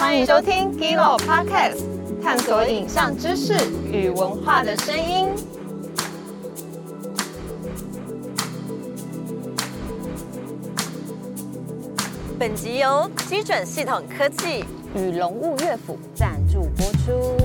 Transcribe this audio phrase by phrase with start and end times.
[0.00, 1.78] 欢迎收听 Gilo Podcast，
[2.22, 3.52] 探索影像知识
[3.92, 5.28] 与文化的声音。
[12.38, 14.64] 本集由基准系统科技
[14.96, 17.36] 与龙物乐府赞助播出。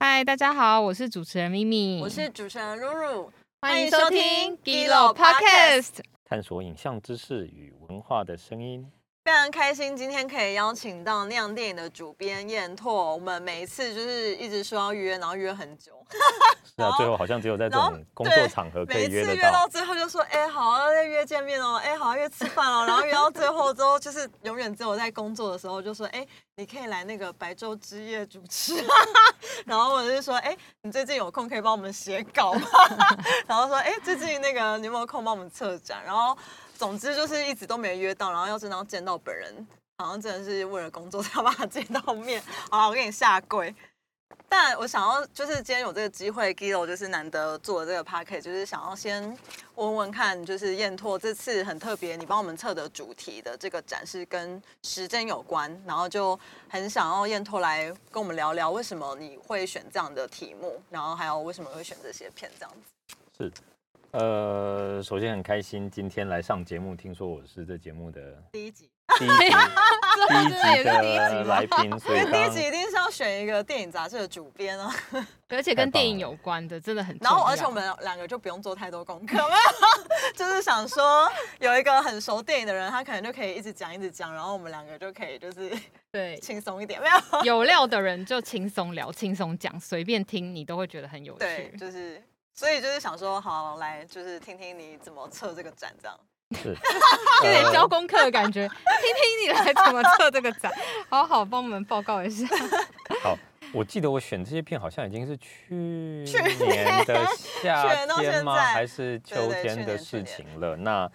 [0.00, 3.30] 嗨，大家好，我是主持人咪咪，我是主持人露露，
[3.66, 5.98] 欢迎收听 Gilo Podcast。
[6.24, 8.88] 探索影像知识与文化的声音。
[9.26, 13.12] 非常开心，今天可以邀请到那样电影的主编燕拓。
[13.12, 15.90] 我们每一次就是一直说要约，然后约很久。
[16.62, 19.66] 是啊，最后好像只有在这种工作场合可以约得每次约到到。
[19.66, 22.84] 最后就说，哎、好，要再约见面哦，哎、好，要约吃饭哦。
[22.86, 26.24] 然后约到最后之后，就是永远只有在工作的时候就说，哎、
[26.54, 28.76] 你可以来那个白昼之夜主持。
[29.66, 32.68] 然后我就说，哎、你最近有空可以帮我们写稿吗？
[33.48, 36.00] 然后说，哎、最近那个你有没有空帮我们策展？
[36.04, 36.38] 然后
[36.78, 39.66] 总之就是一直都没约到，然后要真的要见到本人，
[39.98, 42.42] 好像真的是为了工作才要把他见到面。
[42.70, 43.74] 好了，我给你下跪。
[44.48, 49.36] 但我想要就是今天有这个机会，Gilo 就是难得做这个 p a c k e t 就是想要先
[49.74, 63.16] 问问看，就是燕拓这次很特别，你帮我们测的主题的这个展示跟时间有关，然后就很想要燕拓来跟我们聊聊为什么你会选这样的题目，然后还有为什么会选这些片这样子。
[63.38, 63.52] 是，
[64.16, 69.34] 呃，首先很开心今天来上节目，听说我是这节目的第一集，第一集
[70.30, 74.90] 第一集是第一集吗的来宾，所以第一集一定是要选一个电影杂志的主编啊，
[75.50, 77.36] 而且跟电影有关的，真的很然要。
[77.36, 79.36] 后而且我们两个就不用做太多功课，
[80.34, 85.70] 就是想说有一个很熟电影的人，他可能就可以一直讲一直讲，然后我们两个就可以就是
[86.10, 87.44] 对轻松一点，没有。
[87.44, 91.76] 有料的人就轻松聊、轻松讲，随便听你都会觉得很有对，趣。
[91.76, 92.22] 就是，
[92.56, 96.18] 所以就是想说，好来，就是听听你怎么测这个展，这样。
[96.54, 96.68] 是
[97.44, 98.74] 有点呃交功课的感觉， 听
[99.14, 100.72] 听你来怎么测这个展，
[101.08, 102.46] 好好帮我们报告一下。
[103.22, 103.36] 好。
[103.72, 108.54] 我记得我选这些片好像已经是去去年的夏天吗？
[108.54, 110.76] 还是秋天的事情了？
[110.76, 111.10] 那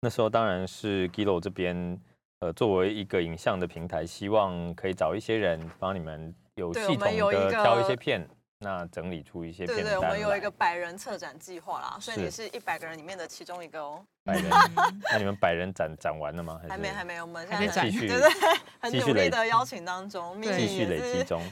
[0.00, 2.00] 那时候当然是 Gilo 这边，
[2.40, 8.26] 呃，作为一个影像的平台，希望可以找一些人帮你们有系统的挑一些片，
[8.62, 14.04] 那整理出一些对对，我们有一个百人策展计划啦，所以你是一百个人里面的其中一个哦。
[14.22, 14.44] 百人。
[14.76, 16.60] 嗯那你们百人展展完了吗？
[16.68, 18.30] 还没，还没，我们现还在展对对，
[18.78, 21.42] 很努力的邀请当中，继续累积中。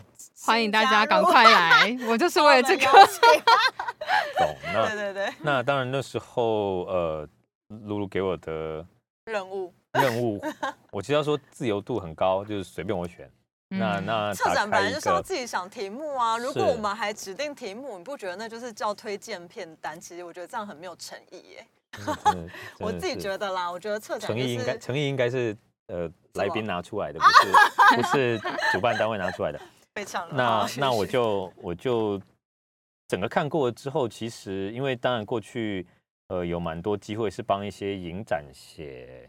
[0.44, 2.84] 欢迎大家赶快来， 我就是为了这个。
[4.36, 4.54] 懂。
[4.62, 7.28] 对那对对，那当然那时候呃，
[7.68, 8.86] 露露给我的
[9.24, 9.72] 任务。
[9.94, 10.38] 任务，
[10.92, 13.28] 我其实要说自由度很高，就是随便我选。
[13.70, 20.00] 那嗯那策展本来就是要自己想题目啊，如果我们还指定题目，你不觉得那就是叫推荐片单？
[20.00, 21.66] 其实我觉得这样很没有诚意耶。
[22.80, 25.56] 我自己觉得啦，我觉得策展就诚意应该诚意应该是
[25.88, 27.52] 呃来宾拿出来的，不是
[27.96, 28.38] 不是
[28.72, 29.60] 主办单位拿出来的。
[29.92, 30.34] 被抢了。
[30.34, 32.20] 那那我就我就
[33.08, 35.86] 整个看过了之后，其实因为当然过去
[36.28, 39.28] 呃有蛮多机会是帮一些影展写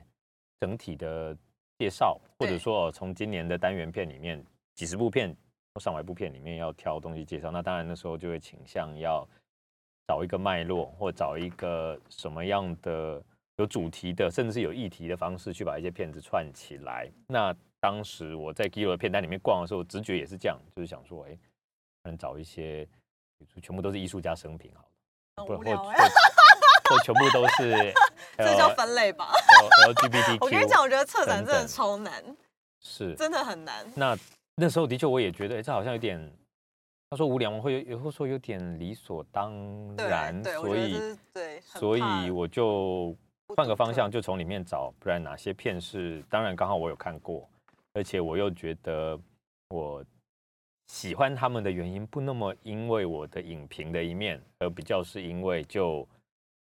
[0.59, 1.35] 整体的
[1.79, 2.59] 介绍，或者对。
[2.59, 4.43] 说哦从今年的单元片里面
[4.75, 5.35] 几十部片
[5.73, 9.27] 或上百部片里面要挑东西介绍，那当然那时候就会倾向要
[10.05, 13.23] 找一个脉络，或找一个什么样的
[13.57, 17.09] 有主题的，甚至是有议题的方式去把一些片子串起来。
[17.27, 21.37] 那当时我在 Gilo 的片单里面逛的时候，直觉也是这样，就是想说，哎，
[22.03, 22.85] 可能找一些
[23.61, 24.81] 全部都是艺术家生平好
[25.37, 25.91] 了，不然很无聊或
[26.89, 27.93] 哎，或或全部都是
[28.37, 29.31] 这叫分类吧
[29.87, 30.37] LGBTQ。
[30.41, 32.23] 我跟你讲，我觉得策展真的超难，
[32.81, 33.85] 是真的很难。
[33.95, 34.17] 那
[34.55, 36.19] 那时候的确我也觉得，哎，这好像有点，
[37.09, 37.59] 他说无聊吗？
[37.61, 39.53] 会有，有会说有点理所当
[39.97, 41.17] 然，所以
[41.61, 43.15] 所以我就
[43.55, 47.47] 换个方向，就从里面找，不然哪些片是，当然刚好我有看过，
[47.93, 49.19] 而且我又觉得
[49.69, 50.03] 我
[50.87, 56.07] 喜欢他们的原因不那么因为我的影评的一面，而比较是因为就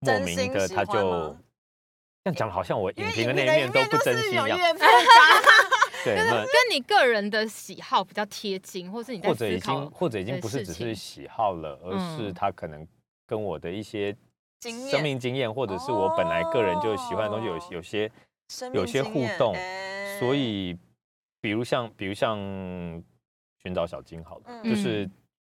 [0.01, 1.37] 莫名的他就吗？
[2.25, 4.59] 这样讲，好像我影评的那一面都不 就是真心一样。
[6.03, 12.35] 对，那跟你个人的喜好比较贴近，或是你在或者已经或者已经不是只是喜好了，而是嗯。
[12.35, 12.87] 他可能
[13.27, 14.17] 跟我的一些
[14.63, 18.11] 生命经验，或者是我本来个人就喜欢的东西有哦有些
[18.73, 20.77] 有些互动，哎所以
[21.41, 22.39] 比如像比如像
[23.63, 24.65] 寻找小金好了，嗯。
[24.65, 25.07] 就是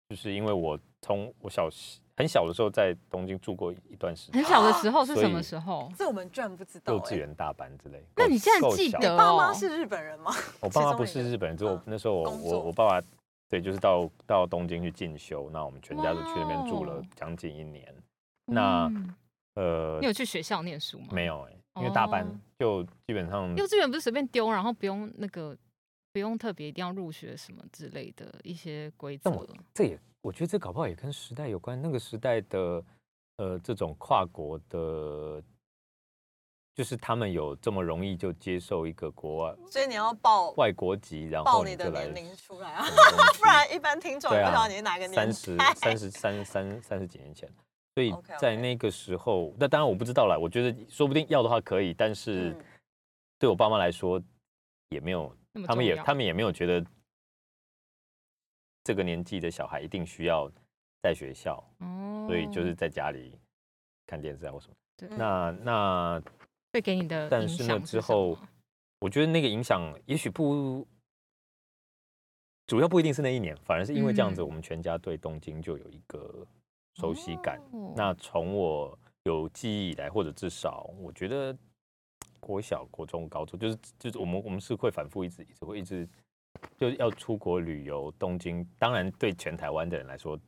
[0.10, 1.70] 就是因为我从我小
[2.20, 5.90] 很小的时候在东京住过一段时间很，小的时候是什么时候？
[5.98, 8.04] 这我们居然不知道、哎幼稚园大班之类。
[8.18, 10.32] 那你竟然够小记得哦爸妈是日本人吗？
[10.60, 13.08] 我爸妈不是日本人，只有嗯那时候我我我爸爸
[13.50, 17.96] 对，就是到到东京去进修，那我们全家都去那边住了将近一年。
[18.46, 19.16] 那嗯
[19.56, 21.08] 呃你，有去学校念书吗？
[21.12, 25.58] 没有哎、因为大班哦就基本上幼稚园不是随便丢，然后不用那个
[26.12, 29.32] 不用特别一定要入学什么之类的一些规则
[29.74, 31.82] 这也，我觉得这搞不好也跟时代有关。
[31.82, 32.84] 那个时代的
[33.38, 35.42] 呃，这种跨国的，
[36.76, 42.86] 就是他们有这么容易就接受一个国外所以你要报外国籍，然报后就来你的年龄出来啊，
[43.38, 45.74] 不然一般听众也不知道你是哪个年三十代。
[45.74, 47.50] 三十三三三十几年前，
[47.96, 50.38] 所以在那个时候，那当然我不知道了。
[50.38, 52.66] 我觉得说不定要的话可以，但是嗯
[53.40, 54.22] 对我爸妈来说
[54.90, 55.34] 也没有，
[55.66, 56.86] 他们也他们也没有觉得
[58.90, 60.52] 这个年纪的小孩一定需要
[61.04, 63.38] 在学校，哦，所以就是在家里
[64.08, 64.74] 看电视啊或什么。
[64.98, 65.08] 对。
[65.16, 66.24] 那那
[66.74, 68.36] 会给你的影但是呢之后
[68.98, 70.88] 我觉得那个影响也许不，
[72.66, 74.48] 主要不一定是那一年，反而是因为这样子，嗯。
[74.48, 76.44] 我们全家对东京就有一个
[76.96, 77.62] 熟悉感。
[77.72, 77.94] 哦。
[77.96, 81.56] 那从我有记忆以来，或者至少我觉得
[82.40, 86.10] 国小、国中、高中，就是就是我们我们是会反复一直一直会一直
[86.78, 88.68] 就是要出国旅游东京。
[88.78, 90.40] 当然，对全台湾的人来说，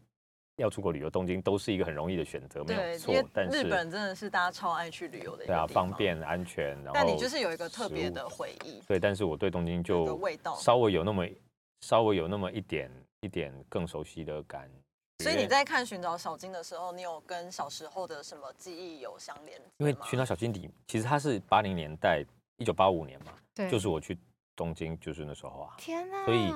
[0.57, 3.30] 要出国旅游东京都是一个很容易的选择，没有，错。
[3.33, 5.89] 但是日本真的是大家超爱去旅游的一对啊，个地方。
[5.89, 10.56] 方便、安全，然后但你就是有一个特别的回忆，对，但是我对东京有就个味道。
[10.56, 11.25] 稍微有那么
[11.81, 15.24] 稍微有那么一点一点更熟悉的感觉。
[15.24, 19.59] 所以你在看《寻找小金》的时候，你有跟小时候的什么记忆有相连？
[19.77, 22.25] 因为寻找小金里，其实它是八零年代，
[22.57, 24.18] 一九八五年嘛，对，就是我去
[24.62, 26.54] 东京，就是那时候啊，天哪，所以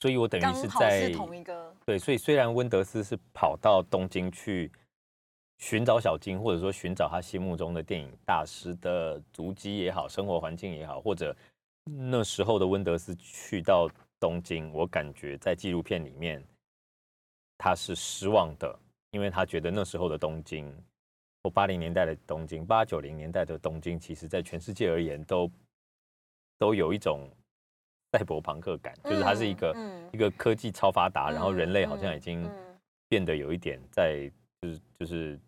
[0.00, 4.72] 所以我等于是在是同一个，对，所以虽然温德斯是跑到东京去
[5.58, 11.36] 寻找小金，或者说寻找他心目中的电影大师的足迹也好，生活环境也好，或者
[11.84, 13.86] 那时候的温德斯去到
[14.18, 16.42] 东京，我感觉在纪录片里面
[17.58, 18.78] 他是失望的，
[19.10, 20.72] 因为他觉得那时候的东京，
[21.42, 25.50] 或八零年代的东京，八九零年代的东京，其实在全世界而言都
[26.58, 27.28] 都有一种
[28.12, 30.08] 赛博朋克感，就是它是一个、嗯。
[30.12, 32.78] 一个科技超发达，然后人类好像已嗯经嗯。
[33.10, 35.38] 变得有一点在，就是就是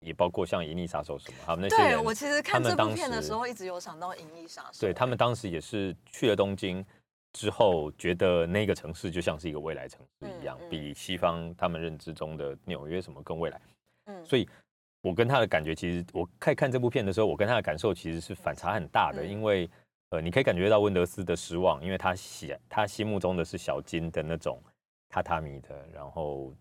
[0.00, 4.78] 也包括像《银翼杀手》什么，他们那些对，我其实看这部片的时时候，一直有想到《银翼杀手》。
[4.80, 6.84] 对他们当时也是去了东京
[7.32, 10.94] 之后，觉得那个城市就像是一个未来城市一样，嗯嗯比。
[10.94, 13.60] 西方他们认知中的纽约什么更未来。
[14.06, 14.24] 嗯。
[14.26, 14.48] 所以
[15.02, 19.28] 我跟他的感觉，其实我看看这部片的时候，我跟他的感受其实是反差很大的，嗯。
[19.30, 19.68] 因为
[20.14, 24.62] 呃，你可以感觉到温德斯的失望，因为他喜他心目中的是小金的那种
[25.10, 26.54] 榻榻米的，然后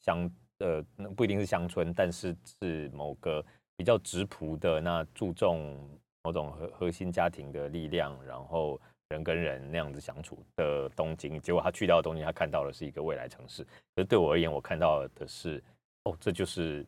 [0.00, 0.30] 乡
[0.60, 3.44] 呃那不一定是乡村，但是是某个
[3.76, 5.78] 比较直朴的，那注重
[6.22, 8.80] 某种核核心家庭的力量，然后
[9.10, 13.62] 人跟人那样子相处的东京，结果他去到东京，他看到的是一个未来城市。
[13.64, 15.62] 可是对我而言，我看到的是，
[16.04, 16.86] 哦，这就是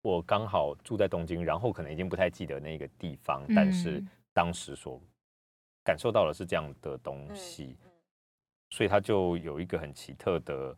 [0.00, 4.98] 我刚好住在东京，然后可能已经不太记得那个地方，但是嗯当时所
[5.84, 7.90] 感受到的是这样的东嗯西，嗯。
[8.70, 10.76] 所以它就有一个很奇特的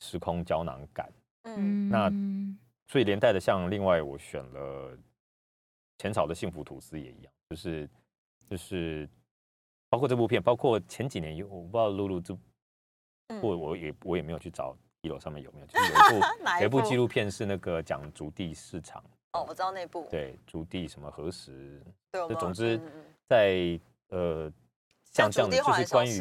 [0.00, 1.12] 时空胶囊感。
[1.44, 1.88] 嗯。
[1.88, 2.58] 那嗯。
[2.86, 4.96] 所以连带的，像另外我选了
[5.98, 7.90] 浅草的幸福吐司也一样，就是
[8.48, 9.06] 就是
[9.90, 12.32] 包括这部片，包括前几年有我不知道露露这
[13.28, 16.26] 嗯部我也我也没有去找一楼上面有没有，就是有一部
[16.62, 17.06] 有一部部纪录？
[17.06, 22.80] 片是那个讲竹地市场，哦，我知道那部，对竹地什么何时，对，总之
[23.28, 24.50] 在呃
[25.12, 26.18] 像这样的就是关于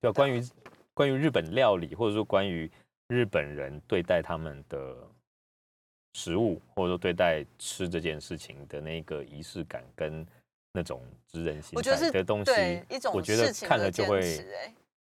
[0.00, 0.42] 对啊关于
[0.92, 2.70] 关于日本料理，或者说关于
[3.08, 4.96] 日本人对待他们的
[6.14, 10.24] 食物，或者说对待吃这件事情的那个仪式感跟
[10.72, 14.46] 那种知人心我觉得是彩的东西对，一种我觉得看了就会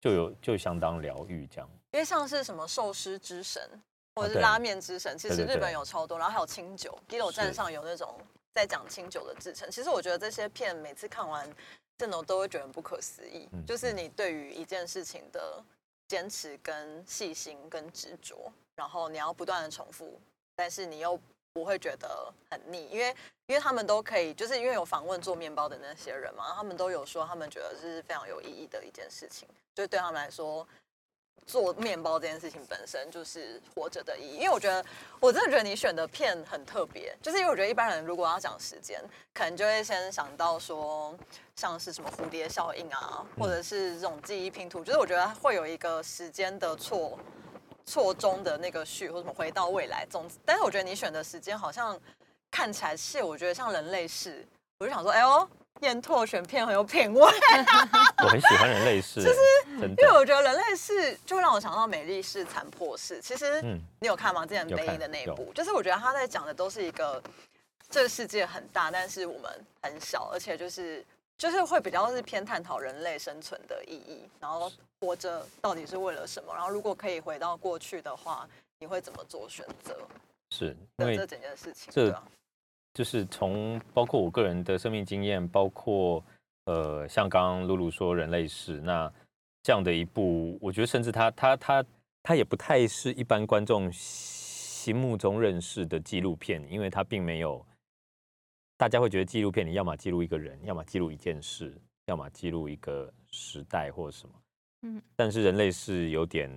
[0.00, 1.68] 就有就相当疗愈这样。
[1.92, 3.62] 因为像是什么寿司之神
[4.14, 8.18] 或者是拉面之神，其实日本有超多，然后还有清酒，Giro 站上有那种
[8.54, 9.70] 在讲清酒的制成。
[9.70, 11.48] 其实我觉得这些片每次看完，
[11.98, 15.62] 真的都会觉得不可思议，嗯就是你对于一件事情的
[16.08, 20.20] 坚持、跟细心、跟执着，然后你要不断的重复，
[20.54, 21.18] 但是你又
[21.52, 23.14] 不会觉得很腻，因为
[23.46, 30.66] 因为他们都可以，就是因为有访问做面包的那些人嘛，他们都有说他们觉得这是非常有意义的一件事情，就对他们来说。
[31.44, 34.84] 做面包这件事情本身就是活着的意义，因为我觉得
[35.20, 39.02] 我真的觉得你选的片很特别，就是因为我觉得一般人如果要讲时间，
[39.34, 41.14] 可能就会先想到说
[41.56, 47.18] 像是什么蝴蝶效应啊，或者是这种记忆拼图，就是我觉得会有一个时间的错
[47.84, 52.00] 错中的那个序，或者什么回到未来这种，但是我觉得你选的时间好像
[52.50, 54.46] 看起来是我觉得像人类是，
[54.78, 55.48] 我就想说，哎呦，
[55.80, 57.20] 燕拓选片很有品味，
[58.22, 59.38] 我很喜欢人类世，就是
[59.80, 63.20] 因为，我觉得人类世就会让我想到美丽是残破事。
[63.20, 64.46] 其实嗯你有看吗？
[64.46, 67.20] 之前北影的那一部，就是我觉得他在讲的都是一个
[67.90, 69.50] 这个世界很大，但是我们
[69.82, 71.04] 很小，而且就是
[71.36, 78.48] 就是会比较是偏探讨人类生存的意义，然后活着到底是为了什么，然后如果可以回到过去的话，
[78.78, 79.96] 你会怎么做选择
[80.50, 81.92] 是因为这整件事情？
[82.94, 86.22] 就是从包括我个人的生命经验，包括
[86.66, 89.12] 呃，像刚刚露露说人类史，那
[89.62, 91.84] 这样的一部，我觉得甚至它它它
[92.22, 97.64] 它也不太是一般观众心目中认识的纪录片，因为它并没有
[98.76, 104.34] 大家会觉得纪录片你要么记录一个人，要么记录一件事，要么记录一个时代或什么，
[104.82, 105.02] 嗯。
[105.16, 106.50] 但是人类是有点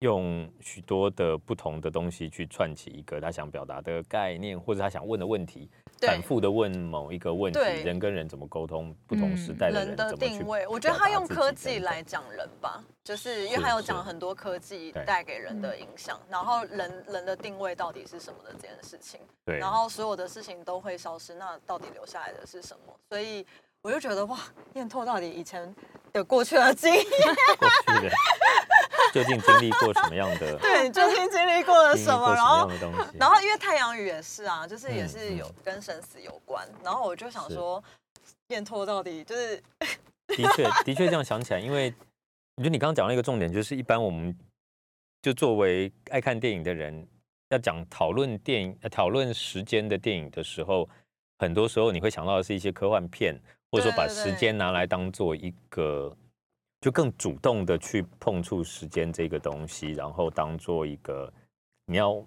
[0.00, 5.68] 用许多的不同的东西去串起一个他想表达的概念，或者他想问的问题，
[6.00, 22.94] 反复的问某一个问题，对人跟人怎么沟通，不同时代的人的人怎么定位，我觉得他用科技来讲人吧，就是因为他有讲很多科技带给人的影响，然后人人的定位到底是什么的这件事情，对，然后所有的事情都会消失，那到底留下来的是什么？
[23.08, 23.44] 所以
[23.88, 24.38] 我就觉得哇，
[24.74, 25.74] 燕拓到底以前
[26.12, 27.02] 有过去的经验，
[27.58, 28.14] 过去的
[29.14, 32.34] 究竟经历过什么样的，对你究竟经历过了什么？
[32.34, 32.70] 然后
[33.18, 37.82] 然后因为太阳雨也是啊，就是也嗯是有嗯跟生死有关，然后我就想是说，
[38.48, 39.56] 燕拓到底就是
[40.26, 41.86] 的确，的确这样想起来，因为
[42.56, 44.36] 我觉得你刚刚讲到一个重点，就是一般我们
[45.22, 47.08] 就作为爱看电影的人，
[47.48, 50.86] 要讲讨论电影、呃讨论时间的电影的时候，
[51.38, 53.40] 很多时候你会想到的是一些科幻片，
[53.70, 56.16] 或者说把时间拿来当做一个，
[56.80, 61.32] 就更主动的去碰触时间这个东西，然后当做一个
[61.86, 62.24] 你要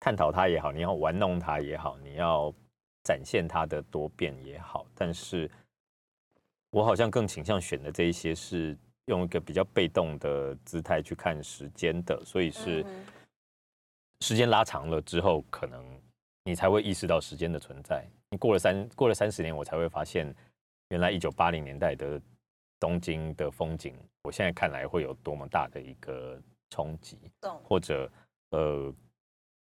[0.00, 2.54] 探讨它也好，你要玩弄它也好，你要
[3.04, 5.50] 展现它的多变也好，但是
[6.70, 8.76] 我好像更倾向选的这一些是
[9.06, 12.84] 用一个比较被动的姿态去看时间的，所以是
[14.20, 15.84] 时间拉长了之后，可能
[16.44, 18.06] 你才会意识到时间的存在。
[18.30, 20.34] 你过了三过了三十年，我才会发现，
[20.88, 22.20] 原来一九八零年代的
[22.78, 26.38] 东京的风景，我现在看来会有多么大的一个
[26.70, 27.18] 冲击。
[27.62, 28.10] 或者
[28.50, 28.92] 呃，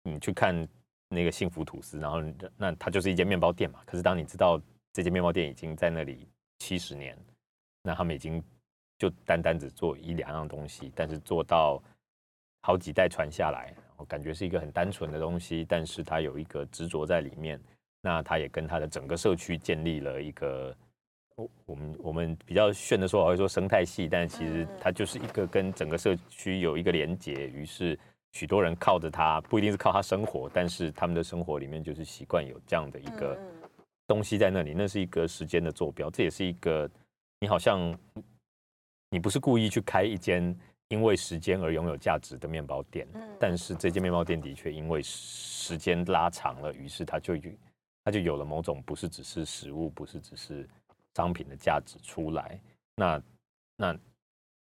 [0.03, 0.69] 你去看
[1.09, 2.21] 那个幸福吐司，然后
[2.57, 3.81] 那它就是一间面包店嘛。
[3.87, 4.61] 可是当你知道
[4.93, 7.17] 这间面包店已经在那里七十年，
[7.83, 8.43] 那他们已经
[8.99, 11.83] 就单单只做一两样东西，但是做到
[12.61, 17.59] 好几代传下来，然后感觉是一个很单纯的东西，但是它有一个执着在里面。
[18.03, 20.77] 那他也跟他的整个社区建立了一个。
[21.37, 27.99] 我我们我们比较炫的说法会说生态系，但其实它就是一个跟整个社区有一个连接，于是
[28.33, 33.39] 许多人靠着它，不一定是靠它生活，但是他们的生活里面就是习惯有这样的一个
[34.07, 36.91] 东西在那里，那是一个时间的坐标，这也是一个
[37.39, 37.99] 你好像
[39.09, 40.55] 你不是故意去开一间
[40.89, 47.51] 因为时间而拥有价值的面包店，嗯但是这间面包店的确因为时间拉长了，于是它就有
[48.05, 50.69] 它就有了某种不是只是食物，不是只是
[51.15, 52.61] 商品的价值出来。
[52.97, 53.23] 那
[53.77, 53.99] 那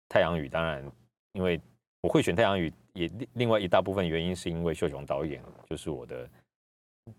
[0.09, 0.89] 太阳雨当然，
[1.33, 1.59] 因为
[2.01, 6.29] 我会选太阳雨，也另另外一大部分原因是因为秀雄导演就是我的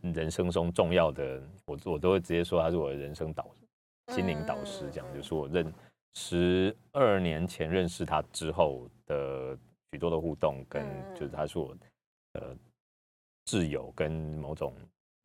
[0.01, 3.49] 人生中重要的，我我都会直接说他是我的人生导
[4.15, 5.73] 心灵导师，这样嗯就是我认
[6.15, 9.59] 十二年前认识他之后的
[9.93, 11.77] 许多的互动，跟嗯就是他是我
[12.33, 12.57] 呃
[13.47, 14.75] 挚友跟某种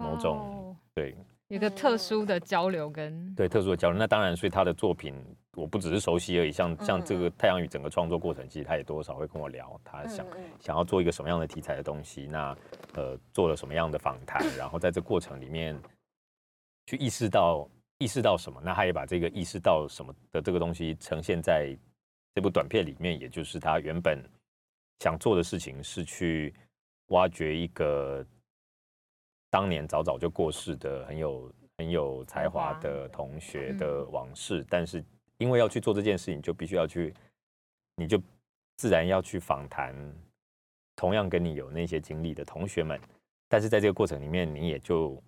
[0.01, 0.75] 某种哦。
[0.93, 1.15] 对
[1.48, 4.00] 有一个特殊的交流跟对特殊的交流。
[4.00, 5.13] 那当然，所以他的作品
[5.53, 10.43] 我不只是熟悉而已，像像这个嗯《太阳雨》整个创作过程，其实他也多少会跟我聊，他想嗯嗯。
[10.60, 12.58] 想要做一个什么样的题材的东西，那
[12.93, 15.77] 呃做了什么样的访谈，然后在这过程里面
[16.88, 17.67] 去意识到
[17.98, 21.77] 意识到什么，那他也把这个意识到什么的这个东西呈现在
[22.34, 24.24] 这部短片里面，也就是他原本
[25.00, 26.53] 想做的事情是去
[27.08, 28.25] 挖掘一个
[29.51, 35.03] 当年早早就过世的很有很有才华的同学的往事，但是
[35.38, 37.13] 因为要去做这件事情，就必须要去，
[37.96, 38.20] 你就
[38.77, 39.93] 自然要去访谈
[40.96, 43.00] 同样跟你有那些经历的同学们，
[43.50, 45.22] 但是在这个过程里面，你也就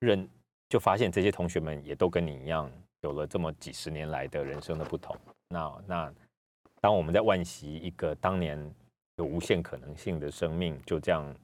[0.00, 0.28] 认
[0.68, 2.70] 就发现这些同学们也都跟你一样，
[3.02, 5.16] 有了这么几十年来的人生的不同。
[5.48, 6.14] 那那
[6.80, 8.58] 当我们在惋惜一个当年
[9.16, 11.36] 有无限可能性的生命就这样，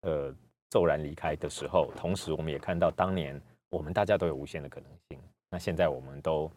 [0.00, 0.34] 呃，
[0.72, 3.38] 骤然离开的时候，同时我们也看到当年
[3.68, 5.20] 我们大家都有无限的可能性。
[5.50, 6.50] 那现在我们都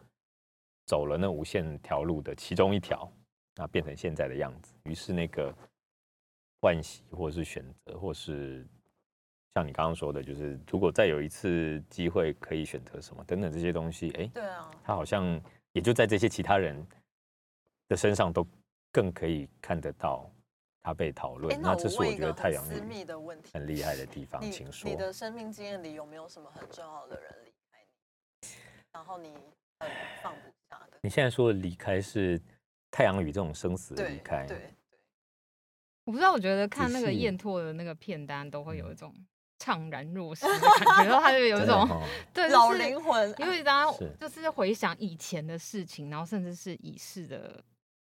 [0.86, 3.12] 走了那无限条路的其中一条，
[3.56, 4.74] 那变成现在的样子。
[4.84, 5.54] 于是那个
[6.62, 8.66] 惋惜，或是选择，或是
[9.54, 15.42] 像你刚刚说的，就是如果再有一次机会可以选择什么等等这些东西，哎，对啊，他好像
[15.74, 16.88] 也就在这些其他人
[17.90, 18.48] 的身上都
[18.94, 20.32] 更可以看得到
[20.86, 24.96] 他被讨哎论。，那那这是我觉得太阳很私密的问题，很厉害的地方，你请说你。
[24.96, 27.80] 的生命经验里有没有什么很重要的人离开
[28.42, 28.48] 你，
[28.94, 29.34] 然后你
[29.80, 29.90] 很
[30.22, 31.00] 放不下的？
[31.02, 32.40] 你现在说的离开是
[32.92, 34.72] 太阳雨这种生死离开，对，
[36.04, 39.26] 我不知道，我觉得看那个细燕拓的那个片单都会有一嗯种
[39.58, 41.88] 怅然若失的感觉，然后他就有一种
[42.32, 47.64] 对 老就是灵魂，因为大家是就是回想以前的事情，然后甚至是已逝的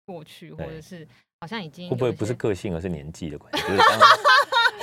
[0.06, 1.08] 过去，或者是
[1.42, 3.62] 好像已经会不会不是个性，而是年纪的关系？
[3.68, 4.00] 就是当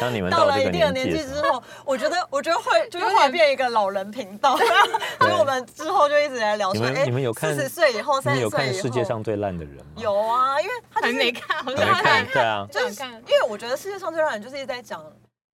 [0.00, 4.56] 当你们到了这个一定的年纪之后，我觉得，我觉得会就是会变一个老人频道，
[5.20, 9.92] 所以我们之后就一直在聊说，哎，你们有看四十岁以后，三十岁以后，看世界上最烂的人吗？
[9.96, 15.00] 有啊，因为他就还没看，我还没看，对啊，就是想看因为我觉得世界上最让人就是一直在讲，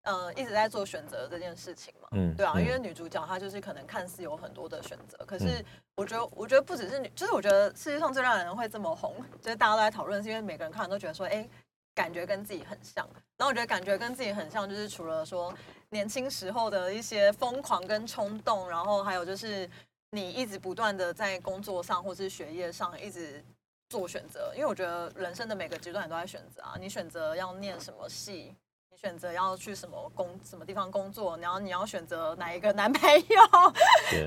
[0.07, 2.09] 呃，一直在做选择这件事情嘛。
[2.13, 5.65] 嗯对啊，嗯因为女主角她就是可能看似有很多的选择，可是嗯
[5.97, 11.49] 我觉得，我觉得不只是女，就是我觉得世界上最让人会这么红，就是大家都在讨论，是因为每个人看完都觉得说，哎，
[11.93, 13.05] 感觉跟自己很像。
[13.37, 15.53] 然后我觉得感觉跟自己很像，就是除了说
[15.91, 19.69] 年轻时候的一些疯狂跟冲动，然后还有就是
[20.11, 23.45] 你一直不断的在工作上或是学业上一直
[23.89, 28.55] 做选择，因为我觉得人生的每个阶段你都在选择啊，你选择要念什么系。
[28.97, 33.37] 你选择要去什么工什么地方工作，然后你要选择哪一个男朋友，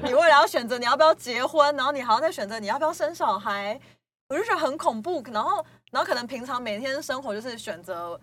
[0.03, 3.79] 你未来要选择你要不要结婚，然后你还要再选择你要不要生小孩，
[4.27, 5.23] 我就觉得很恐怖。
[5.33, 8.19] 然后，然后可能平常每天生活就是选择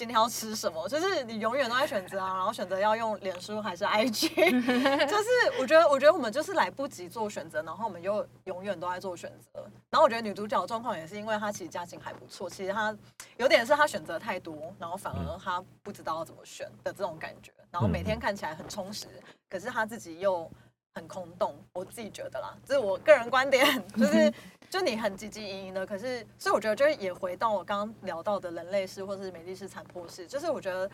[0.00, 4.30] 今天要吃什么， 就是你永远都在选择啊，然后选择要用脸书还是 IG，
[5.06, 5.28] 就是
[5.58, 9.62] 我觉得，我觉得我们就是来不及做选择，然后我们又永远都在做选择。
[9.90, 12.96] 然后我觉得女主角的状况也是因为她其实家境还不错，其实她
[13.36, 17.52] 有点是她选择太多，然后反而她不知道要怎么选的这种感觉。
[17.70, 19.06] 然后每天看起来很充实，
[19.50, 20.50] 可是她自己又
[20.94, 21.54] 很空洞。
[21.72, 23.64] 我自己觉得啦，这是我个人观点，
[23.96, 24.32] 就是
[24.70, 30.90] 就你很汲汲营营的，可是所以我觉得就是也回到我刚刚聊到的人类式或是美丽式残破式，就是我觉得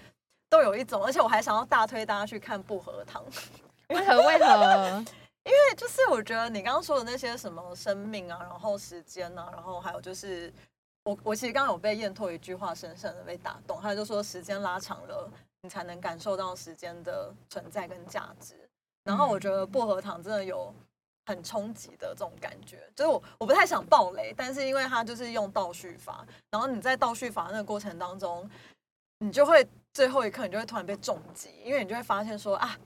[0.49, 3.23] 都有一种，而且我还想要大推大家去看薄荷糖。
[3.89, 5.05] 为何为何？
[5.47, 10.53] 因为就是我觉得你刚刚说的那些什么生命啊，然后时间啊，然后还有就是
[11.05, 15.31] 我我其实刚刚有被燕拓一句话深深的被打动，他就说时间拉长了，
[15.63, 18.66] 你才能感受到时间的存在跟价值。
[19.07, 20.75] 然后我觉得薄荷糖真的有
[21.25, 28.51] 很冲击的这种感觉，就是我我不太想爆雷，但是因为它就是用倒叙法，然后你在倒叙法那个过程当中，
[29.21, 32.77] 你就会最后一刻你就会突然被重击，因为你就会发现说啊。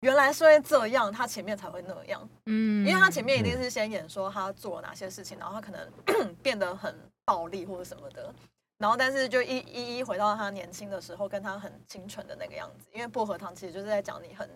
[0.00, 2.28] 原来是会这样，他前面才会那样。
[2.46, 6.92] 嗯，因为他前面一定是先演说他做了哪些事情，然后他可能 变得很
[7.24, 8.34] 暴力或者什么的，
[8.78, 12.88] 然后但是就一一一回到他年轻的时候，跟他很清纯的那个样子。
[12.92, 14.50] 因为薄荷糖其实就是在讲你很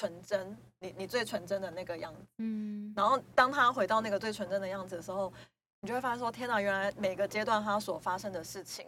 [0.00, 2.20] 纯真，你你最纯真的那个样子。
[2.38, 5.30] 嗯，然后当他回到那个最纯真的样子的时候，
[5.80, 8.86] 你就会发现说：天哪，原来每个阶段他所发生的事情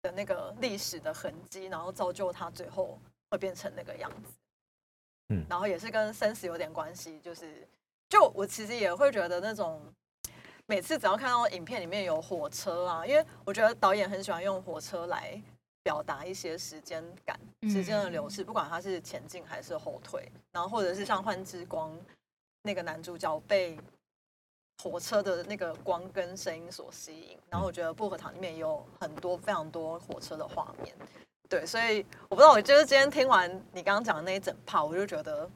[0.00, 2.98] 的那个历史的痕迹，然后造就他最后
[3.30, 4.32] 会变成那个样子。
[5.28, 7.68] 嗯然后也是跟生死有点关系，就是
[8.08, 9.82] 就我其实也会觉得那种。
[10.66, 15.38] 每次只要看到影片里面有火车啊，因为我觉得导演很喜欢用火车来
[15.84, 17.38] 表达一些时间感、
[17.70, 21.92] 时间的流逝，不管它是前进还是后退，然后或者是像《幻之光》
[22.62, 23.78] 那个男主角被
[24.82, 30.92] 火车的那个光跟声音所吸引，然后我觉得薄荷糖里面也有很多非常多火车的画面，
[31.48, 35.48] 对，所以我不知道，我就是今天听完你刚刚讲的那一整趴，我就觉得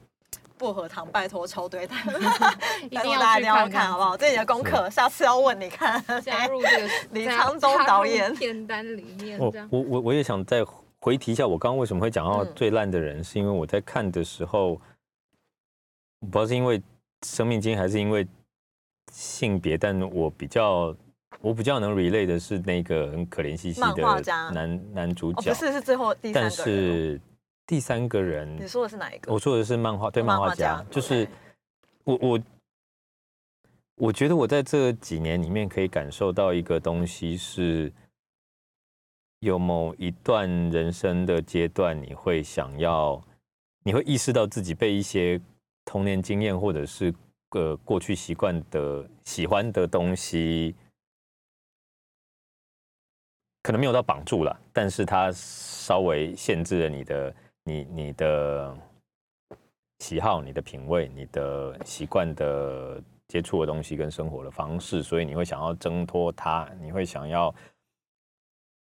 [0.58, 2.02] 薄荷糖拜托超对台，
[2.90, 4.16] 一定要拜托大家一定要看看好不好？
[4.16, 6.02] 这是你的功课，下次要问你看。
[6.22, 9.52] 加入这个 李加沧东导演片单里面我。
[9.70, 10.64] 我我我也想再
[11.00, 14.74] 回提一下，我刚刚为什么会讲到嗯最烂的人，是因为我在看的时候，
[16.20, 16.82] 不知道是因为
[17.24, 18.26] 生命经验还是因为
[19.12, 20.94] 性别，但我比较
[21.40, 24.20] 我比较能 relate 的是那个很可怜兮兮的
[24.52, 26.92] 男男主哦，角，不是，是最后第三但个人哦。
[27.14, 27.20] 是
[27.68, 29.30] 第三个人你，说的是哪一个？
[29.30, 31.28] 我说的是漫画对哦漫画家，就是
[32.02, 32.40] 我我
[33.96, 37.92] 我觉得我在这几年里面可以感受到一个东西是，
[39.40, 43.22] 有某一段人生的阶段，你会想要，
[43.84, 45.38] 你会意识到自己被一些
[45.84, 47.12] 童年经验或者是
[47.50, 50.74] 呃过去习惯的喜欢的东西，
[53.62, 57.34] 可能没有到绑住了，但是它稍微限制了你的
[57.68, 58.74] 你你的
[59.98, 67.54] 喜好、你的品味、你的习惯的接触的东西跟生活的方式，所以你会想要挣脱它，你会想要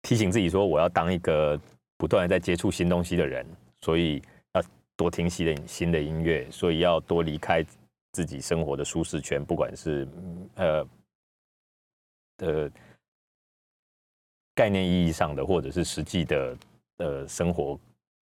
[0.03, 1.59] 提醒自己说，我要当一个
[1.97, 3.45] 不断的在接触新东西的人，
[3.81, 4.21] 所以
[4.53, 4.63] 要
[4.95, 7.65] 多听新的新的音乐，所以要多离开
[8.13, 10.07] 自己生活的舒适圈，不管是
[10.55, 10.87] 呃
[12.37, 12.71] 的
[14.55, 16.57] 概念意义上的，或者是实际的
[16.97, 17.77] 呃生活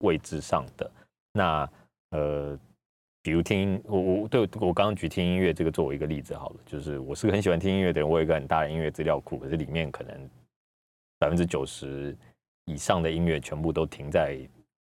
[0.04, 0.90] 位置上的。
[1.34, 1.70] 那
[2.12, 2.58] 呃，
[3.22, 10.30] 比如听我我对我刚刚举听音乐这个作为一个例子好了，就是我是个很喜欢听音乐的人，我有一个很大的音乐资料库，可是里面可能
[11.18, 12.16] 百分之九十
[12.66, 14.38] 以上的音乐全部都停在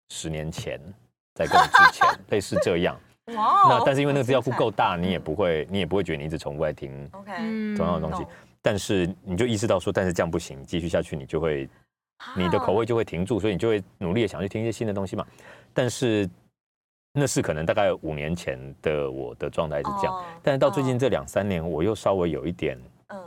[0.09, 0.79] 十年前，
[1.33, 2.95] 在更之前， 类似这样。
[3.35, 8.31] 哇哦那但是因为那个资料库够大，你也不会你也不会觉得你一直重复在听 OK，嗯同样的东西懂，
[8.61, 11.69] 但是你就意识到说，但是这样不行，继续下去你就会
[12.35, 12.77] 你的口啊。
[12.77, 15.25] 味就会停住，所以你就会努力的想去听一些新的东西嘛。
[15.73, 16.29] 但是
[17.13, 20.97] 那是可能大概五年前的我的状态是这样，哦但是到最近哦。
[20.99, 23.21] 这两三年，我又稍微有一点嗯。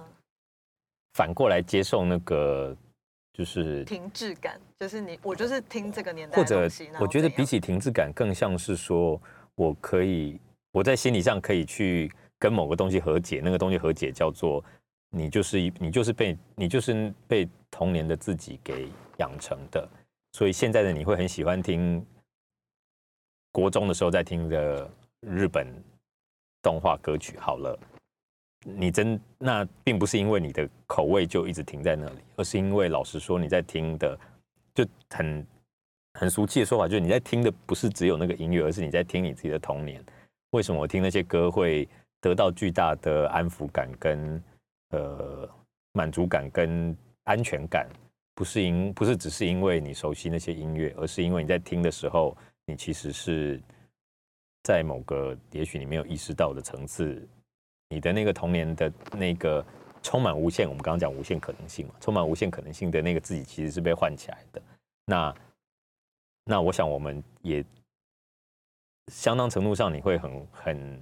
[1.15, 2.77] 反过来接受那个，
[3.33, 9.21] 就是停滞感，就是你我就是听这个年代或者的东西，那我觉得比起停滞感，更像是说
[9.55, 10.39] 我可以
[10.73, 14.63] 我在心理上可以去跟某个东西和解，那个东西和解叫做
[15.11, 19.87] 你就是一你就是被你就是被童年的自己给养成的，
[20.33, 22.03] 所以现在的你会很喜欢听
[23.53, 25.67] 国中的时候在听的日本
[26.63, 27.37] 动画歌曲。
[27.39, 27.79] 好了。
[28.69, 34.19] 你真那并不是因为你的口味就一直停在那里，而是因为老实说你在听的
[34.75, 35.47] 就很
[36.15, 40.05] 很俗气的说法，就是你在听的不是只有那个音乐，而是你在听你自己的童年。
[40.51, 41.89] 为什么我听那些歌会
[42.21, 44.43] 得到巨大的安抚感、跟
[44.91, 45.49] 呃
[45.93, 47.89] 满足感、跟安全感？
[48.35, 52.37] 不是因不是只是因为你熟悉那些音乐，而是因为你在听的时候，
[52.67, 53.59] 你其实是
[54.63, 57.27] 在某个也许你没有意识到的层次，
[57.89, 59.65] 你的那个童年的那个
[60.03, 64.61] 充满无限，我们刚刚讲无限可能性嘛，充满无限可能性的那个自己其实是被唤起来的。
[65.07, 65.35] 那
[66.45, 67.65] 那我想我们也
[69.11, 71.01] 相当程度上，你会很很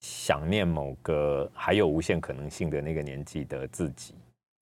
[0.00, 4.14] 想念某个还有无限可能性的那个年纪的自己。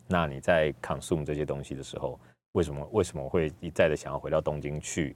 [0.08, 2.18] 那你在 consume 这些东西的时候，
[2.52, 5.14] 为什么为什么我会一再的想要回到东京去？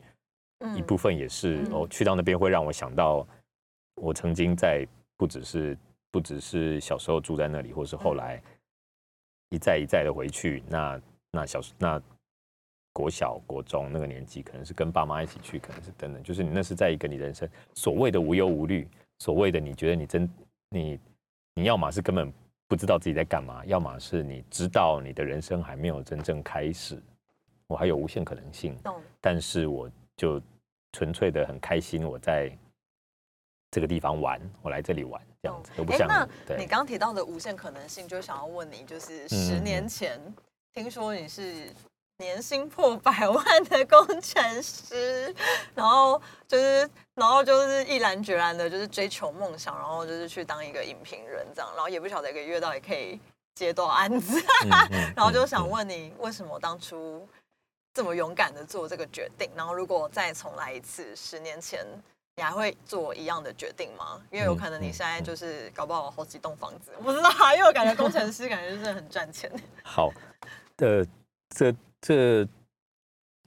[0.64, 3.26] 嗯一部分也是嗯哦，去到那边会让我想到
[3.96, 5.76] 我曾经在不只是
[6.12, 8.40] 不只是小时候住在那里，或是后来
[9.48, 10.62] 一再一再的回去。
[10.68, 11.00] 那
[11.32, 12.00] 那小时那
[12.92, 18.86] 国小国中那个年纪，可能是跟爸妈一起去，可能是等等，就是你那是在一个你人生所谓的无忧无虑，
[19.18, 20.30] 所谓的你觉得你真
[20.68, 21.00] 你
[21.54, 22.32] 你要么是根本
[22.72, 26.98] 不知道自己在干嘛，要么是你知道你的人生还没有真正开始，
[27.66, 28.74] 我还有无限可能性。
[28.82, 28.98] 懂。
[29.20, 30.40] 但是我就
[30.92, 32.50] 纯粹的很开心，我在
[33.70, 36.08] 这个地方玩，我来这里玩这样子，我不想
[36.56, 39.28] 你刚刚提到的无限可能性，就想要问你，就是嗯。
[39.28, 40.18] 十年前、
[40.72, 41.68] 听说你是
[42.18, 45.34] 年薪破百万的工程师，
[45.74, 53.18] 然后就是然后就是毅然决然的，就是追求梦想，然后就是去当一个影评人这样，然后也不晓得一个月到底可以
[53.54, 57.26] 接多少案子，嗯嗯然后就想嗯问你，为什么当初
[57.92, 59.50] 这么勇敢的做这个决定？
[59.56, 61.84] 然后如果再重来一次，十年前
[62.36, 64.22] 你还会做一样的决定吗？
[64.30, 69.50] 因为有可能你嗯现在就是搞不好好几栋房子，我不知道啊，因为我感觉工程师感觉就是很赚钱。
[69.82, 70.10] 好
[70.78, 71.06] 的，
[71.50, 72.46] 这这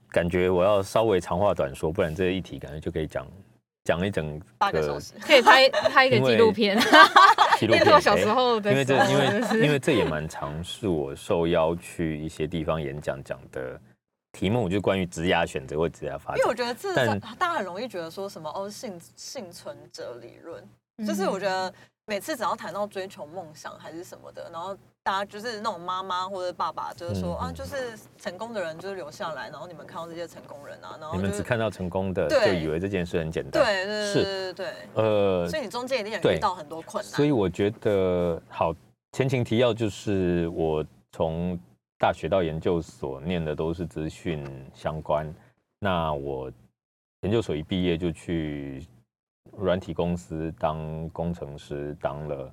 [0.10, 3.28] 感觉我要稍微长话短说，不然这一题感觉就可以讲
[3.84, 6.80] 讲一整八个小时，可以拍拍一个纪录片，
[7.60, 13.80] 纪录 片小时哎候的因为这因为因为这也蛮常是我受邀去一些地方演讲讲的
[14.32, 16.66] 题目，就是关于职涯选择或职涯发展因为我展。
[16.66, 20.64] 觉得这大家很容易觉得说什么哦幸幸存者理论，
[20.98, 21.72] 嗯就是我觉得
[22.06, 33.64] 每次只要谈到追求梦想还是什么的，然后大家就是那种妈妈或者爸爸就是说、啊，就是成功的人就是留下来，然后你们看到这些成功人啊，然后就是你们只看到成功的，就以为这件事很简单。
[33.64, 37.14] 对对对对对呃对，所以你中间一定遇到很多困难。
[37.14, 38.74] 所以我觉得好，
[39.12, 41.56] 前情提要就是我从
[42.00, 45.32] 大学到研究所念的都是资讯相关。
[45.78, 46.52] 那我
[47.22, 48.84] 研究所一毕业就去
[49.56, 52.52] 软体公司当工程师，当了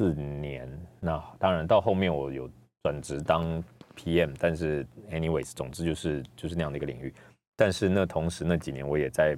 [0.00, 0.66] 四年。
[0.98, 2.48] 那当然到后面我有
[2.82, 3.62] 转职当
[3.94, 7.12] PM，但是 anyways，总之就是就是那样的一个领域。
[7.54, 9.36] 但是那同时那几年我也在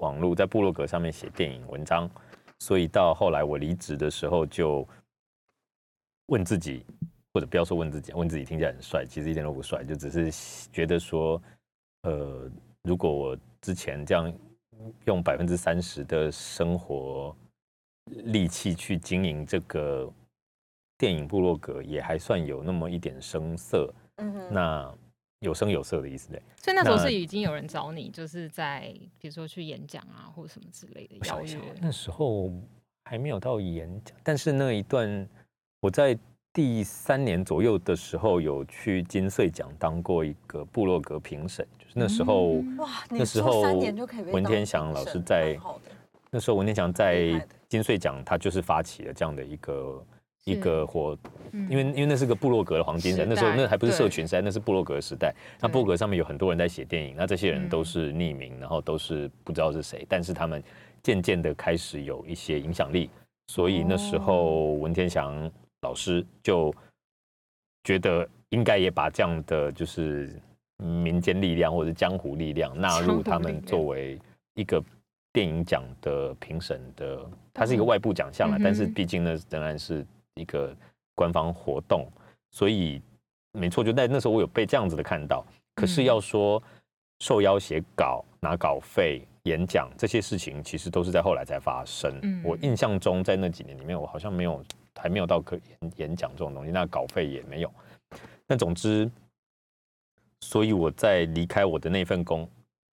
[0.00, 2.10] 网络在部落格上面写电影文章，
[2.58, 4.84] 所以到后来我离职的时候，就
[6.26, 6.84] 问自己，
[7.32, 11.40] 或者不要说问自己，问自己听起来很帅，其实一点都不帅，就只是觉得说，
[12.02, 12.50] 呃，
[12.82, 14.34] 如果我之前这样
[15.04, 17.36] 用百分之三十的生活
[18.06, 20.10] 力气去经营这个
[20.98, 24.94] 电影部落格，也还算有那么一点声色，嗯哼，那
[25.40, 26.42] 有声有色的意思对。
[26.56, 31.58] 所以那时候是已经有人找你，就是在比如说去演讲啊，或者什么之类的邀约。
[31.80, 32.50] 那时候
[33.04, 35.28] 还没有到演讲，但是那一段
[35.80, 36.18] 我在
[36.52, 45.90] 第三年左右的时候有去金穗奖当过一个部落格评审，就是那时候、嗯哇，那时候三候年就可以文天祥老师在蛮好的
[46.34, 50.04] 那时候文天祥在金穗奖，他就是发起了这样的一个
[50.42, 51.16] 一是个活，
[51.52, 51.70] 嗯。
[51.70, 55.32] 因为因为那是个部落格的黄金时代，那时候那还不是社群时代，那是部落格时代。
[55.60, 57.84] 那对部落格上面有很多人在写电影，那这些人都嗯。
[57.84, 60.60] 是匿名，然后都是不知道是谁，但是他们
[61.04, 63.08] 渐渐的开始有一些影响力，
[63.46, 65.48] 所以那时候文天祥
[65.82, 66.74] 老师就
[67.84, 70.34] 觉得应该也把这样的就是
[70.78, 74.18] 民间力量或者江湖力量纳入他们作为
[74.54, 74.82] 一个
[75.34, 80.74] 电影奖的评审的，它是一个外部奖项了，嗯但是毕竟呢仍然是一个
[81.16, 82.08] 官方活动，
[82.52, 83.02] 所以
[83.50, 85.44] 没错，就在那时候我有被这样子的看到。
[85.74, 86.62] 可是嗯要说
[87.18, 92.16] 受邀写稿、拿稿费、演讲这些事情，其实都是在后来才发生。
[92.22, 97.72] 嗯我印象中在那几年里面，我好像没有还没有到可演演讲这种东西，那稿费也没有。
[98.46, 99.10] 但总之，
[100.42, 102.48] 所以我在离开我的那份工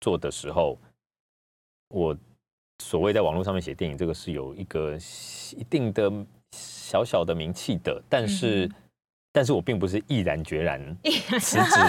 [0.02, 0.78] 作的时候，
[1.90, 2.18] 我
[2.84, 4.96] 所谓在网络上面写电影，这个是有一个
[5.56, 6.12] 一定的
[6.52, 8.72] 小小的名气的，但是，嗯
[9.36, 10.80] 但是我并不是毅然决然
[11.42, 11.80] 辞职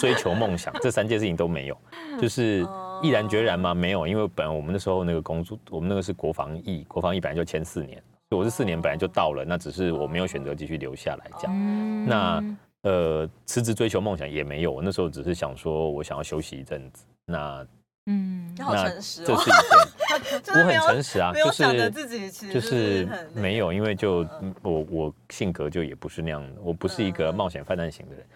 [0.00, 1.78] 追求梦想，这三件事情都没有，
[2.20, 2.66] 就是
[3.00, 3.72] 毅然决然吗？
[3.72, 11.52] 没有，因为本来我们那时候那个工作，我们那个是国防役，国防役本来就签四年，所以我是四年本来就到了，那只是我没有选择继续留下来这样。
[11.56, 17.04] 嗯那呃，辞职追求梦想也没有，我那时候只是想说，我想要休息一阵子。
[17.24, 17.64] 那
[18.06, 28.26] 嗯那诚实哦这是，一件， 我很诚实啊，就是自己其实就是没有，因为就嗯我我性格就也不是那样的，我不是一个嗯冒险犯难型的人。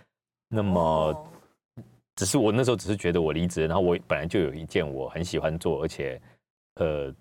[0.48, 1.26] 那么，哦
[2.16, 6.20] 只是我那时候只是觉得我离职，然后我本来就有一件我很喜欢做，而且
[6.74, 7.14] 呃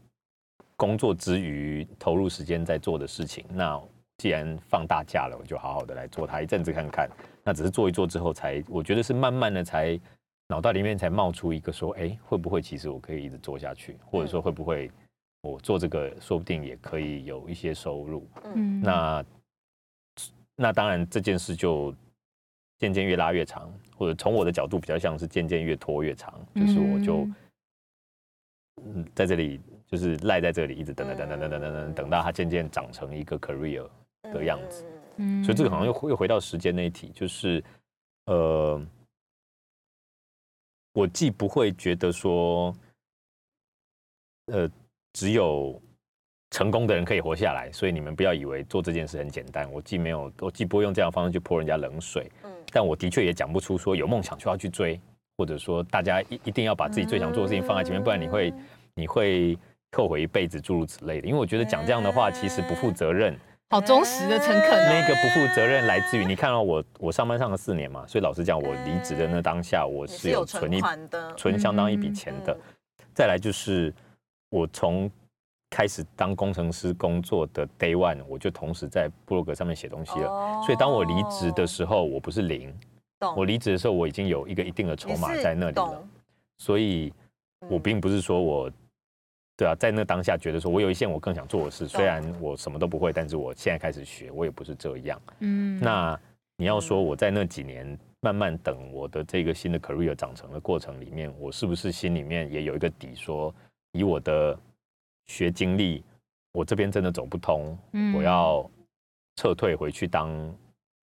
[0.76, 3.46] 工作之余投入时间在做的事情。
[3.50, 3.82] 那
[4.18, 7.10] 既然放大假了，我就好好的来做它一阵子看看。
[7.46, 9.98] 那只是做一做之后才，我觉得是慢慢的才
[10.50, 14.90] 脑袋里面才冒出一个说，哎，会不会其实我可以一直做下去，或者说会不会
[15.42, 18.28] 我做这个说不定也可以有一些收入。
[18.56, 18.82] 嗯。
[18.82, 19.26] 那
[20.56, 21.94] 那当然这件事就
[22.80, 27.36] 渐渐越拉越长，或者从我的角度比较像是渐渐越拖越长，就是我就嗯。
[28.86, 33.88] 嗯在这里就是赖在这里，一直等等等等等等等等，等到它渐渐长成一个 career，
[34.24, 34.84] 的样子
[35.18, 35.42] 嗯。
[35.42, 35.44] 嗯。
[35.44, 37.64] 所以这个好像又又回到时间那一题，就是
[38.26, 38.82] 呃，
[41.00, 42.76] 我既不会觉得说，
[44.48, 44.70] 呃，
[45.14, 45.82] 只有
[46.52, 49.72] 成功的人可以活下来，所以你们不要以为做这件事很简单。
[49.72, 55.00] 我既没有，我既不会用这样的方式去泼人家冷水，嗯但我的确也讲不出说有梦想就要去追，
[55.38, 58.54] 或者说大家一一定要把自己最想做的事情放在前面，不然你会
[58.94, 59.58] 你会
[59.94, 61.28] 后悔一辈子，诸如此类的。
[61.28, 63.40] 因为我觉得讲这样的话其实不负责任。
[63.70, 64.90] 好忠实的诚恳哦。
[64.90, 72.58] 那个不负责任来自于你看到我我上班上了四年嘛，所以老实讲，我离职的那当下，我是有存一款的，存相当一笔嗯钱的。
[73.14, 73.94] 再来就是
[74.50, 75.10] 我从
[75.70, 80.26] 开始当工程师工作的 day one，我就同时在部落格上面写东西了。
[80.26, 82.74] 了所以当我离职的时候，我不是零，
[83.20, 86.04] 候我离职的时候我已经有一个一定的筹码在那里了。
[86.58, 87.14] 所以
[87.70, 88.72] 我嗯并不是说我，
[89.60, 95.22] 对啊，在那当下觉得说我有一件我更想做的事，虽然我什么都不会，但是我现在开始学，我也不是这样。
[95.40, 95.78] 嗯。
[95.82, 96.18] 那
[96.56, 103.54] 你要说我在那几年慢慢等我的这个新的 career 长成的过程里面，我是不是心里面也有一个底，说
[103.92, 104.58] 以我的
[105.28, 106.06] 学经历，
[106.54, 108.16] 我这边真的走不通，嗯。
[108.16, 108.66] 我要
[109.36, 110.56] 撤退回去当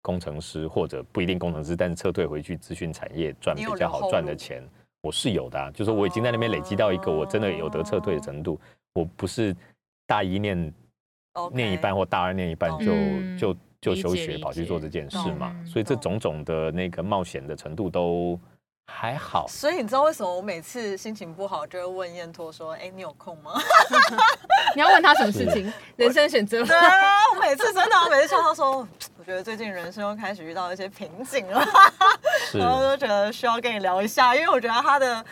[0.00, 4.66] 工程师，或者不一定工程师，但是撤退回去资讯产业赚比较好赚的钱，
[5.02, 8.60] 我是有的、啊，就是我已经在那边累积到一个我真的有得撤退的程度，
[8.92, 9.56] 我不是
[10.06, 10.74] 大一念
[11.52, 18.38] 念一半或大二念一半就、嗯就就休学跑去做这件事嘛，所以这种种的那个冒险的程度都
[18.92, 19.46] 还好。
[19.48, 23.52] 所以你知道为什么我每次心情不好就会问燕托说：“哎，你有空吗
[24.74, 25.72] 你要问他什么事情？
[25.96, 26.90] 人生选择？”对啊，
[27.34, 28.86] 我每次真的，我每次笑他说
[29.18, 31.64] ：“我觉得最近人生又开始遇到一些瓶颈了。”
[32.50, 35.24] 是 然后就觉得需要跟你聊一下，因为我觉得他的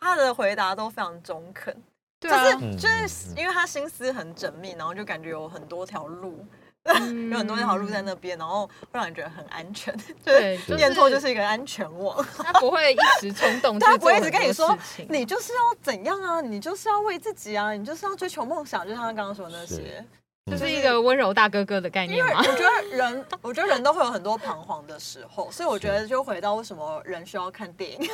[0.00, 1.74] 他的回答都非常中肯，
[2.20, 6.44] 对啊，就是嗯就是因为他心思很缜密，然后就感觉有很多条路，
[6.86, 9.94] 嗯 有很多条路在那边，然后会让你觉得很安全。
[10.24, 14.76] 对，念错就是一个安全网， 他不会一时冲动，他不会一直跟你说
[15.08, 20.04] 你就是要怎样啊，你就是要为自己啊，你就是要追求梦想，就像他刚刚说的那些。
[20.48, 22.24] 就是一个温柔大哥哥的概念。
[22.24, 22.34] 吗？
[22.38, 28.08] 我觉得人，我觉得人都会有很多彷徨的时候，所以我觉得就回到为什么人需要看电影，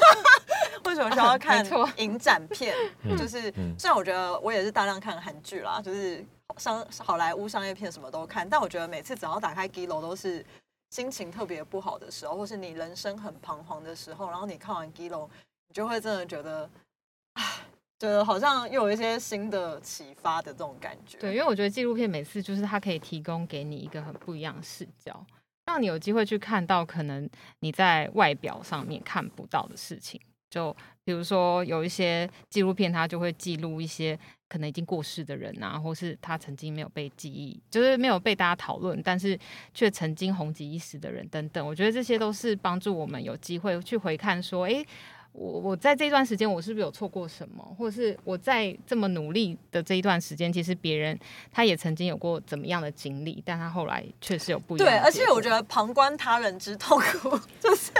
[0.86, 1.62] 为什么需要看
[1.96, 3.74] 影展片，嗯就是嗯。
[3.78, 6.24] 虽然我觉得我也是大量看韩剧啦，就是
[6.58, 10.44] 商好莱坞商业片什么都看，但我觉得每次只要打开 G 楼都是
[10.90, 15.28] 心情特别不好的时候，或是你人生很彷徨的时候，然后你看完 G 楼
[15.68, 16.68] 你就会真的觉得，
[17.34, 17.44] 唉，
[17.98, 21.18] 觉得好像又有一些新的启发的这种感觉。
[21.18, 25.24] 对，因为我觉得纪录片每次就是它可以提供给你一个很不一样的视角，
[25.66, 27.28] 让你有机会去看到可能
[27.60, 30.20] 你在外表上面看不到的事情。
[30.50, 39.38] 就比如说有一些纪录片，它就会记录一些可能已经过世的人啊，或是他曾经没有被记忆，就是没有被大家讨论，但是
[39.72, 41.66] 却曾经红极一时的人等等。
[41.66, 44.86] 我觉得这些都是帮助我们有机会去回看说，诶，
[45.32, 51.18] 我我在这段时间我是不是有错过什么，或者是我在这么努力的这一段时间，其实别人
[51.50, 57.90] 他也曾经有过怎么样的经历，但他后来确实有不一样对，而且我觉得旁观他人之痛苦， 就是，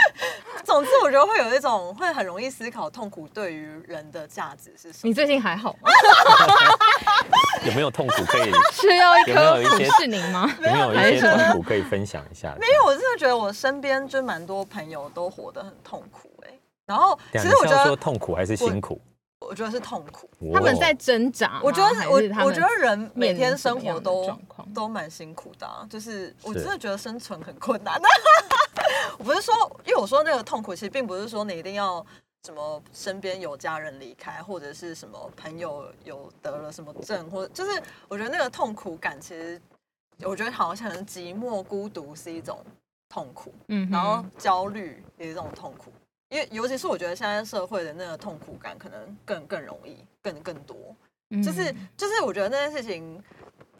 [0.64, 5.08] 总之我觉得会有一种会很容易思考痛苦对于人的价值是什么。
[5.08, 5.90] 你最近还好吗？
[7.64, 8.52] 有没有痛苦可以？
[8.72, 10.54] 需要一有没有颗普一些适宁吗？
[10.60, 12.54] 有没有一些痛苦可以分享一下？
[12.60, 16.35] 没有我真的觉得我身边就蛮多朋友都活得很痛苦哎、
[16.86, 19.00] 然后其实我觉得，痛苦还是辛苦？
[19.40, 20.28] 我觉得是痛苦。
[20.54, 24.36] 他们在哦挣扎，我觉得还我我觉得人每天生活都
[24.74, 28.00] 都蛮辛苦的、啊，就是我真的觉得生存很困难。
[29.18, 32.04] 我不是说，因为我说那个痛苦，其实并不是说你一定要
[32.44, 39.60] 什么身边有家人离开，或者是什么朋友有得了什么症，或者就是我觉得那个痛苦感，其实
[40.22, 42.64] 我觉得好像可能寂寞孤独是一种
[43.08, 45.92] 痛苦，嗯，然后焦虑也是一种痛苦。
[46.28, 50.76] 因为尤其是我觉得现在社会的那个痛苦感可能更更容易，更更多。
[51.42, 53.20] 就是嗯就是，我觉得那件事情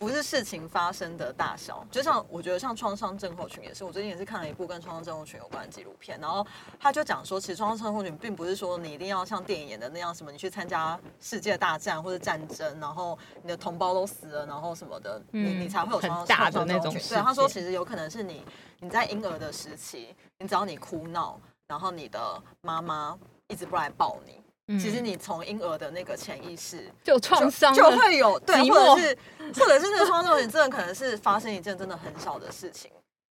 [0.01, 6.45] 不是事情发生的大小，就像我觉得像创伤症候群也是，我最近也是看了一部跟创伤症候群有关的纪录片，然后
[6.81, 18.45] 他就讲说，其实创伤症候群并不是说你一定要像电影演的那样，什么你去参加世界大战或者战争，然后你的同胞都死了，然后什么的，你嗯你才会有很创伤症候群对，他说其实有可能是你
[18.81, 24.43] 你在婴儿的时期，你只要你哭闹，然后你的妈妈一直不来抱你。
[24.69, 24.79] 嗯。
[24.79, 29.19] 其实你从婴儿的那个潜意识就创伤就了会有对，或者是
[29.55, 32.91] 或者是那个创伤症候群，真的可能是发生一件真的很小的事情，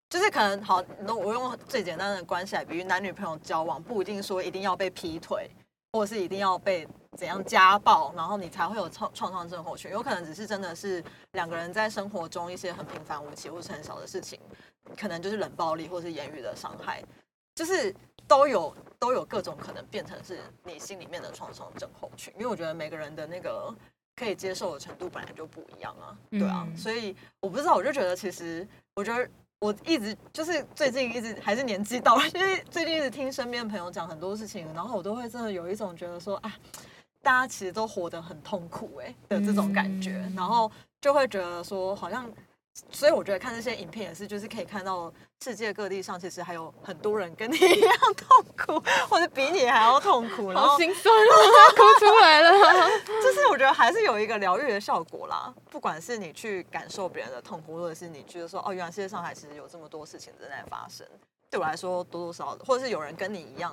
[0.09, 5.51] 就是可能好，那我用最简单的关系来比喻，男女朋友交往不一定说一定要被劈腿，
[5.93, 14.39] 或者是一定要被怎样家暴，然后你才会有创创伤症候群，有可能只是真的是两个人在生活中一些很平凡无奇或是很小的事情，
[14.97, 17.03] 可能就是冷暴力或是言语的伤害，
[17.57, 17.93] 就是
[18.27, 23.75] 都有都有各种可能变成是你心里面的创伤症候群，因为我觉得每个人的那个
[24.17, 29.29] 可以接受的程度本来就不一样啊，对啊，嗯所以我不知道，我就觉得其实我觉得。
[29.61, 36.53] 我一直就是最近一直还是年纪到了， 因为最近一直听身边朋友讲很多事情，然后我都会真的有一种觉得说啊，
[37.23, 42.31] 大家其实都活得很痛苦哎、的这种感觉，嗯然后就会觉得说好像，
[42.91, 45.13] 所以我觉得看这些影片也是，就是可以看到
[45.45, 51.33] 世界各地上其实还有很多人跟你 一样痛苦，或者比你还要痛苦，然后好心酸啊，
[51.71, 52.51] 哭出来了。
[53.23, 55.55] 就是我觉得还是有一个疗愈的效果啦。
[55.71, 61.07] 不管是你去感受别人的痛苦，或者是你觉得说哦，原来世界上还其实有这么多事情正在发生，
[61.51, 63.73] 对我来说多多少少的，或者是有人跟你一样，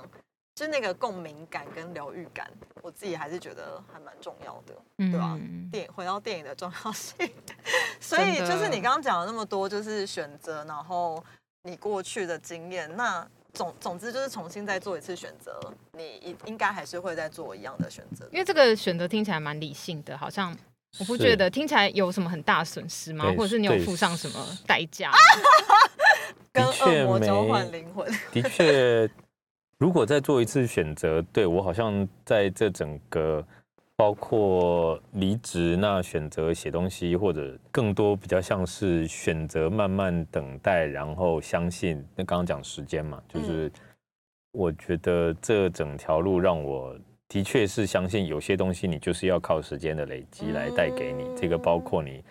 [0.54, 2.50] 就是那个共鸣感跟疗愈感，
[2.82, 7.16] 我自己还是觉得还蛮重要的，对吧、嗯电影回到电影的重要性，
[8.00, 11.24] 所以就是你刚刚讲了那么多，就是选择，然后
[11.64, 15.58] 你过去的经验，那总总之就是重新再做一次选择，
[15.94, 18.28] 你应应该还是会再做一样的选择。
[18.32, 20.56] 因为这个选择听起来蛮理性的，好像
[21.00, 23.26] 我不觉得听起来有什么很大的损失吗？
[23.38, 25.12] 或者是你有付上什么代价？
[26.54, 29.10] 跟恶魔交换灵魂，的确，
[29.82, 33.44] 如果再做一次选择，对我好像在这整个
[33.96, 41.98] 包括离职，那选择写东西，或者更多比较像是选择慢慢等待，然后相信。
[42.16, 43.72] 那刚刚讲时间嘛，就是
[44.52, 46.96] 我觉得这整条路让我。
[47.28, 52.22] 的确是相信有些东西你就是要靠时间的累积来带给你，这个包括你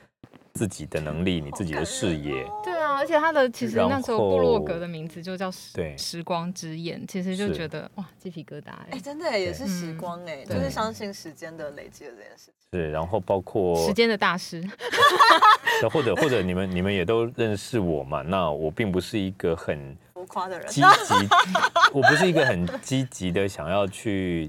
[0.53, 12.45] 自己的能力、你自己的视野，对啊，而且他的其实那时候部落格的名字就叫时对时光之眼，其实就觉得哇鸡皮疙瘩哎、哎、真的耶也是时嗯光哎、就是相信时间的累积的这件事。
[12.45, 12.55] 情。
[12.73, 14.63] 是，然后包括时间的大师，
[15.83, 18.23] 那 或者或者你们你们也都认识我嘛？
[18.23, 21.15] 那我并不是一个很浮夸的人，积极，
[21.93, 24.49] 我不是一个很积极的想要去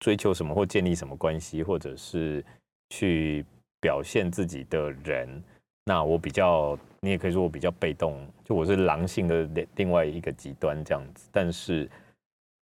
[0.00, 2.44] 追求什么或建立什么关系，或者是
[2.90, 3.46] 去
[3.80, 5.42] 表现自己的人，
[5.84, 11.28] 那我比较，你也可以说我比较被动，就我是狼性的另另外一个极端这样子。
[11.30, 11.90] 但是，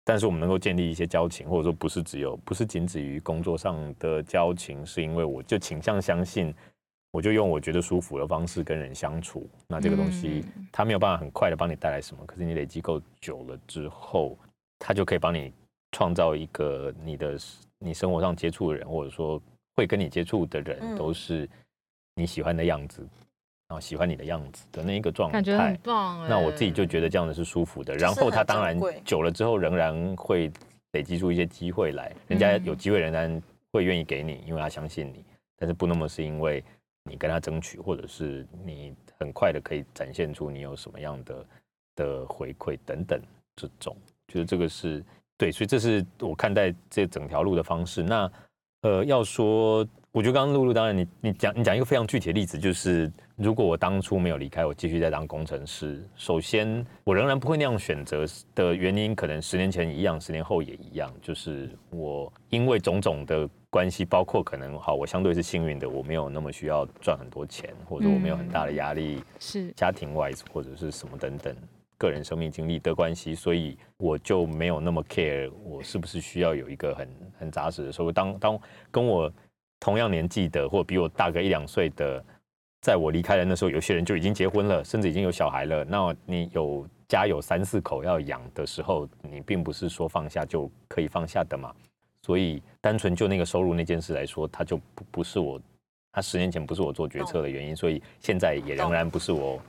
[0.05, 6.55] 但是我们能够建立一些交情，或者说不是只有不是仅止于工作上的交情，是因为我就倾向相信，
[7.11, 9.47] 我就用我觉得舒服的方式跟人相处。
[9.69, 14.39] 那这个东西嗯它没有办法很快的帮你带来什么，可是你累积够久了之后，
[14.79, 15.53] 它就可以帮你
[15.93, 17.37] 创造一个你的
[17.79, 19.39] 你生活上接触的人，或者说
[19.77, 21.47] 会跟你接触的人，嗯都是
[22.15, 23.03] 你喜欢的样子，
[23.69, 25.35] 然后喜欢你的样子的那一个状态。
[25.35, 26.29] 感觉很棒哎。
[26.29, 30.51] 那我自己就觉得这样的是舒服的，然后他当然久了之后仍然会
[30.93, 33.43] 累积出一些机会来，人家嗯有机会仍然
[33.73, 35.25] 会愿意给你，因为他相信你，
[35.57, 36.63] 但是不那么是因为
[37.03, 41.47] 你跟他争取，或者是你很快的可以展现出你有什么样的
[41.97, 43.21] 的回馈等等
[43.57, 43.97] 这种，
[44.29, 45.05] 觉得这个是
[45.37, 48.03] 对，所以这是我看待这整条路的方式。
[48.03, 48.31] 那
[48.83, 49.85] 呃，要说，
[50.15, 71.57] 我觉得刚刚露露，当然你你讲你讲一个非常具体的例子，就是如果我当初没有离开，我继续在当工程师，首先我仍然不会那样选择的原因，可能十年前一样，十年后也一样，就是我因为种种的关系，包括可能好，我相对是幸运的，我没有那么需要赚很多钱，或者我没有很大的压力，是家庭 wise 或者是什么等等
[71.99, 78.13] 个人生命经历的关系，所以我就没有那么 care 我是不是需要有一个很很扎实的收入。
[78.13, 78.61] 当当
[78.93, 79.33] 跟我
[79.85, 82.25] 同样年纪的，或比我大个一两岁的，
[82.81, 85.85] 在我离开的那时候，有些人就已经结婚了，甚至已经有小孩了。
[85.85, 91.71] 那你有家有三四口要养的时候，你并不是说放下就可以放下的嘛。
[92.23, 95.61] 所以单纯就那个收入那件事来说，它就不不是我，
[96.13, 99.61] 它十年前不是我做决策的原因，所以现在也仍然不是我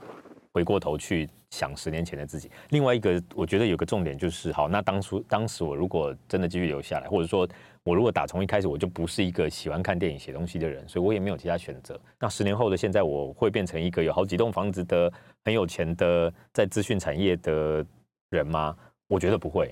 [0.54, 2.50] 回过头去想十年前的自己。
[2.70, 7.46] 另外一个，我觉得有个重点就是，好，那当初当时我如果真的继续留下来，或者说
[7.86, 11.96] 我如果打从一开始我就不是一个喜欢看电影、写东西的人，所以我也没有其他选择。
[12.18, 15.12] 那十年后的现在，我会变成一个有好几栋房子的
[15.44, 17.86] 很有钱的在资讯产业的
[18.30, 18.76] 人吗？
[19.06, 19.66] 我觉得不会。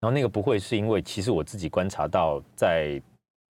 [0.00, 3.00] 然后那个不会是因为，其实我自己观察到，在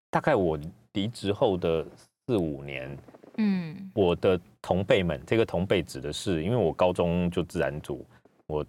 [0.09, 0.57] 大概我
[0.93, 1.85] 离职后的
[2.25, 2.97] 四五年，
[3.35, 8.05] 嗯我的同辈们，这个同辈指的是，因为我高中就自然组，
[8.45, 8.65] 我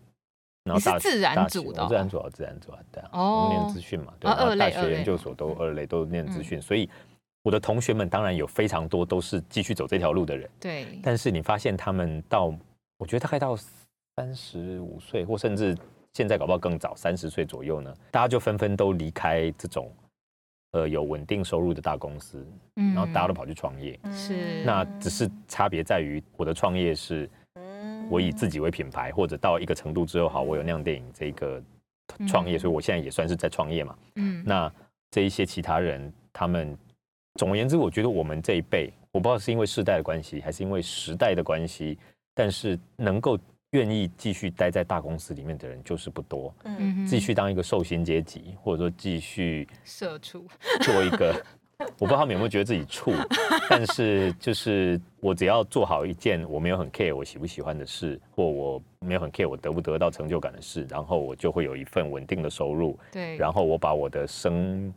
[0.64, 3.44] 然后大你是自然组的自然组啊，自然组啊，对啊，哦。
[3.44, 6.88] 我们念资讯嘛，对，啊然后大学研究所都嗯二类都念资讯，所以
[7.42, 12.52] 我的同学们当然有非常多都是继续走这条路的人，对，但是你发现他们到，
[12.98, 13.56] 我觉得大概到
[14.16, 15.76] 三十五岁，或甚至
[16.12, 19.90] 现在搞不好更早，三十岁左右呢，大家就纷纷都离开这种
[20.72, 22.44] 呃有稳定收入的大公司，
[22.76, 23.98] 嗯然后大家都跑去创业。
[24.12, 24.64] 是。
[24.64, 27.30] 那只是差别在于，我的创业是嗯
[28.10, 31.62] 我以自己为品牌，或者到一个程度之后，好，我有酿电影这个
[32.26, 32.58] 创业，嗯。
[32.58, 33.96] 所以我现在也算是在创业嘛。
[34.16, 34.42] 嗯。
[34.46, 34.72] 那
[35.10, 36.76] 这一些其他人，他们
[37.34, 41.98] 总而言之，我觉得我们这一辈，我不知道是因为世代的关系，还是因为时代的关系，
[42.34, 43.38] 但是能够
[43.70, 47.06] 愿意继续待在大公司里面的人就是不多，嗯哼。
[47.06, 50.46] 继续当一个受薪阶级，或者说继续社畜，
[50.80, 51.34] 做一个，
[51.98, 53.12] 我不知道他们有没有觉得自己处，
[53.70, 64.92] 但是就是我只要做好一件我没有很 care 我喜不喜欢的事，或我没有很 care 我得不得到成就感的事，然后我就会有一份稳定的收入，对，然后我把我的生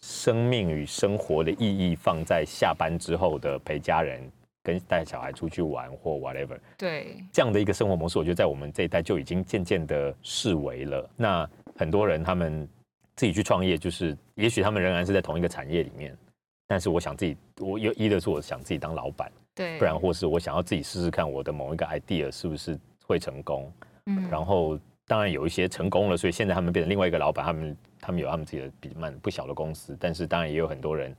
[0.00, 4.20] 生命与生活的意义放在下班之后的陪家人、
[4.64, 11.08] 跟带小孩出去玩或 whatever 对，这样的一个生活模式，我觉得在我们这一代就已经渐渐的视为了。
[11.16, 12.68] 那很多人他们
[13.16, 16.16] 自己去创业，就是也许他们仍然是在同一个产业里面，
[16.66, 23.72] 但是我想自己，我有一的是我想自己当老板，对，不然或是我想要自己试试看我的某一个 idea 是不是会成功。
[24.06, 31.14] 嗯然后当然有一些成功了，所以现在他们变成另外一个老板，他们他们有他们自己的比蛮不小的公司，但是当然也有很多人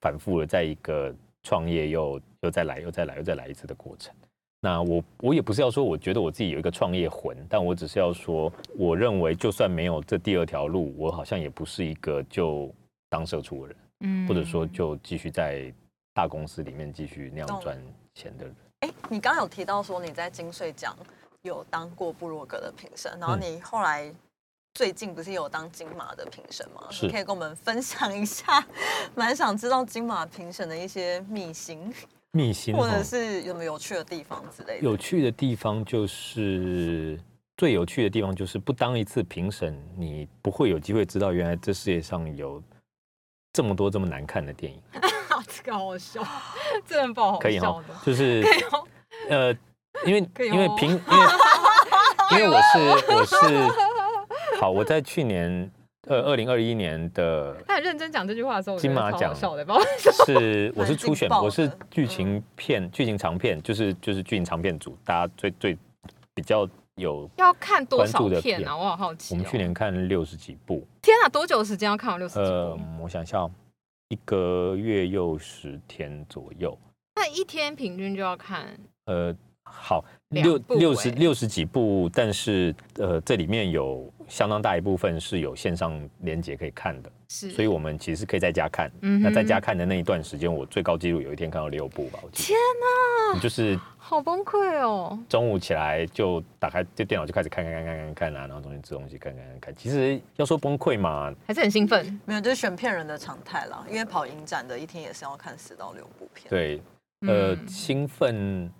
[0.00, 4.14] 反复的在一个创业又又再来又再来又再来一次的过程。
[4.60, 12.68] 那我我也不是要说我觉得我自己有一个创业魂，但我只是要说，我认为就算没有这第二条路，我好像也不是一个就
[13.08, 15.72] 当社畜的人，嗯或者说就继续在
[16.12, 17.80] 大公司里面继续那样赚
[18.14, 18.54] 钱的人。
[18.80, 20.96] 哎，你刚刚有提到说你在金穗奖
[21.42, 23.40] 有当过布洛格的评审，然后嗯。
[23.40, 24.12] 你后来
[24.74, 26.86] 最近不是有当金马的评审吗？
[26.90, 27.06] 是。
[27.06, 28.66] 你可以跟我们分享一下，
[29.14, 31.92] 蛮想知道金马评审的一些秘辛，
[32.32, 34.84] 秘辛或者哦是有没有有趣的地方之类的。
[34.84, 37.18] 有趣的地方就是
[37.56, 42.62] 最有趣的地方就是不当一次评审，你不会有机会知道原来这世界上有
[43.52, 44.80] 这么多这么难看的电影。
[45.46, 46.20] 这个好好笑，
[46.84, 48.44] 这很不好可以哈笑的，，就是
[49.30, 49.52] 呃，
[50.04, 51.26] 因为因为评因为
[52.32, 53.36] 因为我是我是
[54.60, 55.70] 好，我在去年
[56.08, 65.76] 呃二零二一年的他很认真讲这句话的时候，金马奖是我是初选，我是剧情片、剧情长片，就是就是剧情长片组，大家最最
[66.34, 67.28] 比较有。
[67.36, 68.76] 要看多少的片片啊？
[68.76, 69.36] 我好好奇、哦。
[69.36, 73.50] 我们去年看六十几部，天啊，多久时间要看完六十几呃部？，我想一下哦，
[74.08, 76.76] 一个月又十天左右，
[77.14, 79.34] 那一天平均就要看呃，
[79.70, 88.90] 好，六六十欸六十几部，但是呃，这里面有相当大一部分是有线上连接可以看的，是，所以我们其实可以在家看。
[89.02, 92.46] 嗯那在家看的那一段时间，我最高纪录有一天看到六部吧，我记得。
[92.48, 95.18] 天哪，你就是好崩溃哦！
[95.28, 99.76] 中午起来就打开就电脑就开始看看看看看看啊，然后中间吃东西看看看看。
[99.76, 102.20] 其实要说崩溃嘛，还是很兴奋。
[102.24, 103.84] 没有，就是选片人的常态啦。
[103.88, 106.46] 因为跑影展的一天也是要看四到六部片。
[106.48, 106.82] 对，
[107.26, 108.70] 呃，嗯兴奋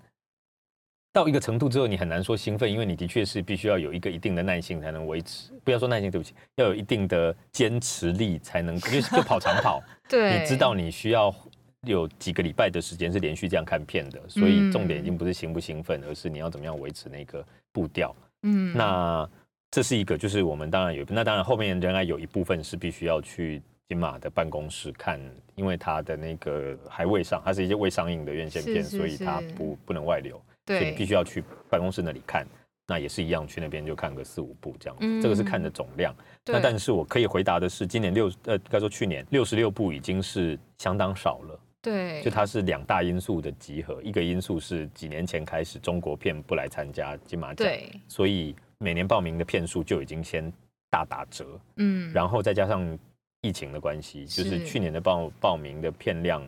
[1.11, 5.51] 到一个程度之后，你很难说兴奋，因为你的确是必须要有一个一定的耐性才能维持。
[5.63, 11.33] 不要说耐性，对不起，要有一定的坚持力才能，就就跑长跑， 对，你知道你需要
[11.81, 18.15] 有几个礼拜的时间是连续这样看片的，所以重点已经不是兴不兴奋，而是你要怎么样维持那个步调。
[18.43, 19.29] 嗯那
[19.71, 25.19] 这是一个，就是我们当然有，那当然后面仍然有一部分是必须要去金马的办公室看，
[25.55, 30.41] 因为它的那个还未上，它是一些未上映的院线片，是是所以它不不能外流，
[30.77, 32.45] 所以你必须要去办公室那里看。
[32.87, 34.97] 那也是一样，去那边就看个四五部这样。
[34.97, 35.21] 子，嗯。
[35.21, 36.11] 这个是看的总量。
[36.47, 41.59] 那但是我可以回答的是，今年六呃，应该说去年六十六部已经是相当少了。
[41.81, 50.51] 对，就它是两大因素的集合，一个因素是几年前开始中国片不来参加金马奖，对，所以每年报名的片数就已经先
[50.89, 51.45] 大打折，
[51.77, 52.97] 嗯，然后再加上
[53.41, 54.65] 疫情的关系，就是是。
[54.65, 56.45] 去年的报报名的片量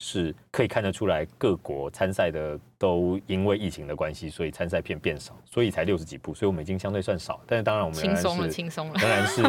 [0.00, 8.94] 是可以看得出来，各国参赛的都因为疫情的关系，所以参赛片变少，所以才六十几部，所以我们已经相对算少，但是当然我们轻松了，是轻松了。
[8.94, 9.42] 当然是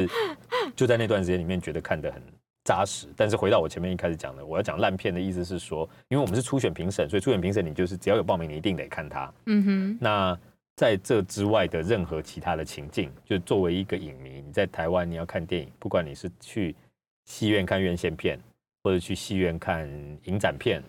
[0.75, 2.21] 就在那段时间里面觉得看得很
[2.63, 3.07] 扎实。
[3.15, 9.33] 但是回到我前面一开始讲的，我要讲烂片的意思是说，因为我们是初选评审，所以初选评审你就是只要有报名，你一定得看它。
[9.47, 10.39] 嗯哼，那
[10.75, 16.75] 在这之外的任何其他的情境，就作为一个影迷，你在台湾你要看电影，不管你是去
[17.25, 18.39] 戏院看院线片，
[18.85, 19.89] 或者去戏院看
[20.25, 20.79] 影展片，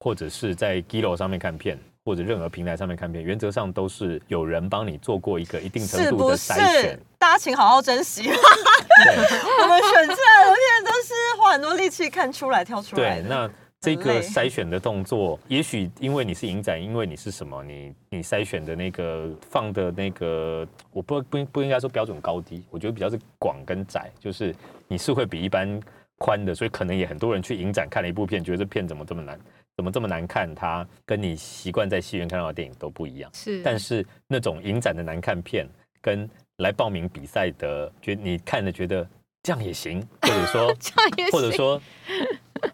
[0.00, 6.98] 或者是在 Gilo 上面看片，或者任何平台上面看片，原则上都是有人帮你做过一个一定程度的筛选。？
[7.16, 8.24] 大家请好好珍惜。
[8.24, 8.32] 对
[9.62, 13.48] 我们选出来的片都是花很多力气看出来、挑出来对，那
[13.80, 24.52] 这个筛选的动作，也许因为你是影展，因为你是什么，你你筛选的那个放的那个，我不不不应该说标准高低，我觉得比较是广跟窄，就是
[24.88, 25.80] 你是会比一般
[26.18, 29.38] 宽的，所以可能也很多人去影展看了一部片，觉得这片怎么这么难，
[29.76, 33.30] 怎么这么难看，它跟你习惯在戏院看到的电影都不一样。
[33.34, 35.66] 是，但是那种影展的难看片，
[36.00, 39.06] 跟来报名比赛的，觉你看了觉得
[39.42, 41.82] 这样也行，或者说 这样也行或者说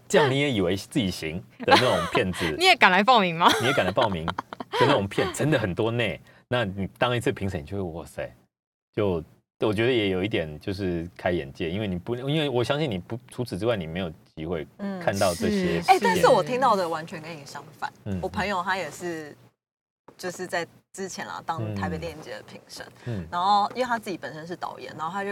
[0.06, 3.50] 这样你也以为自己行的那种片子， 你也敢来报名吗？
[3.60, 4.34] 你也敢来报名的
[4.80, 6.04] 那种片，真的很多呢。
[6.48, 8.28] 那你当一次评审，你就会哇塞，
[8.94, 9.22] 就
[9.68, 16.00] 我觉得也有一点就是开眼界，因为你不，因为我相信你不除此之外，你没有机会嗯看到这些是哎、片。
[16.02, 17.92] 但是我听到的完全跟你相反。
[18.04, 19.36] 嗯我朋友他也是，
[20.16, 25.30] 就是在之前啊当嗯台北电影节的评审，嗯然后因为他自己本身是导演，然后他就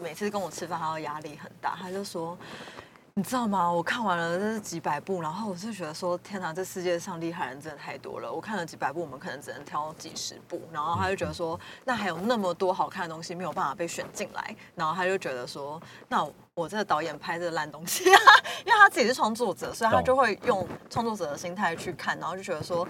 [0.00, 2.36] 每次跟我吃饭，他的压力很大，他就说。
[3.18, 3.68] 你知道吗？
[3.68, 8.32] 我看完了这是几百部，然后我就觉得说，天哪，这世界上厉害人真的太多了。
[8.32, 18.20] 我看了几百部，我们可能只能挑几十部，然后他就觉得说，那还有那么多好看的东西没有办法被选进来，然后他就觉得说，那我这个导演拍这个烂东西啊，
[18.64, 22.86] 因为他自己是创作者，所以他就会用创作者的心态去看，然后就觉得说。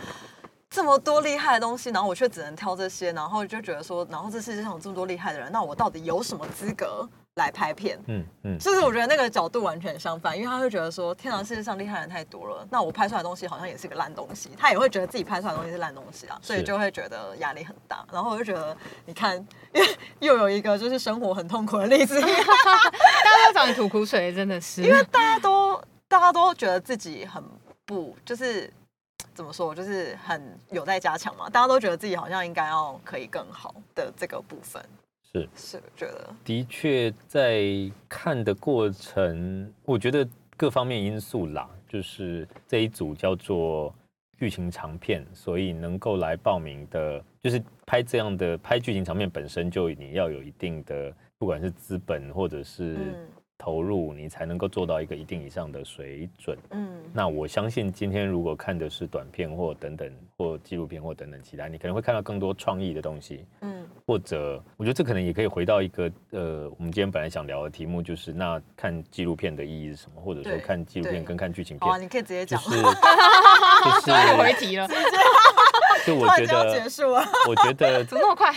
[0.71, 7.09] 这么多厉害的东西，然后我却只能挑这些，然后就觉得说，然后这世界上有这么多厉害的人，那我到底有什么资格
[7.39, 7.99] 来拍片？
[8.09, 18.05] 嗯嗯，就是我觉得那个角度完全相反，因为他会觉得说，天啊，世界上厉害的人太多了，那我拍出来的东西好像也是个烂东西，他也会觉得自己拍出来的东西是烂东西啊，所以就会觉得压力很大。
[18.13, 18.77] 然后我就觉得，
[19.07, 19.43] 你看，
[20.21, 24.83] 又有一个就是生活很痛苦的例子，大家都找你吐苦水，真的是。
[24.83, 27.43] 因为大家都大家都觉得自己很
[27.87, 28.71] 不就是
[29.35, 34.85] 怎么说，就是很有待加强嘛，大家都觉得自己好像应该要可以更好的这个部分，
[35.33, 35.49] 是。
[35.55, 36.35] 是觉得。
[36.45, 37.63] 的确在
[38.09, 43.95] 看的过程，我觉得各方面因素啦，就是这一组叫做
[44.39, 53.29] 剧情长片，所以能够来报名的，就是拍这样的拍剧情长片本身就你要有一定的，不管是资本或者是嗯
[53.59, 56.57] 投入，你才能够做到一个一定以上的水准。
[56.71, 74.89] 嗯那我相信今天如果看的是短片或等等或纪录片或等等其他，你可能会看到更多创意的东西，嗯或者我觉得这可能也可以回到一个呃，我们今天本来想聊的题目，就是那看纪录片的意义是什么，或者说看纪录片跟看剧情片啊，片，你可以直接讲， 就是就是回题了，
[76.07, 77.25] 就我觉得，束了。
[77.49, 78.55] 我觉得怎么那么快？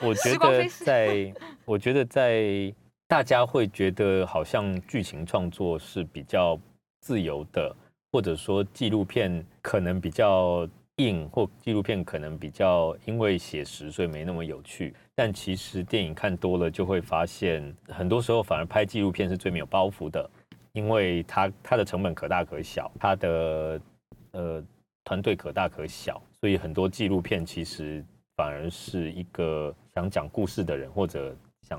[0.00, 2.72] 我觉得在，我觉得在
[3.12, 6.58] 大家会觉得好像剧情创作是比较
[7.02, 7.76] 自由的，
[8.10, 14.94] 或者说纪录片可能比较硬，或纪录片可能比较因为写实所以没那么有趣。
[15.14, 20.30] 但其实电影看多了就会发现，很多时候反而拍纪录片是最没有包袱的，
[20.72, 23.78] 因为它它的成本可大可小，它的
[24.30, 24.64] 呃
[25.04, 28.02] 团队可大可小，所以很多纪录片其实
[28.36, 31.36] 反而是一个想讲故事的人或者
[31.68, 31.78] 想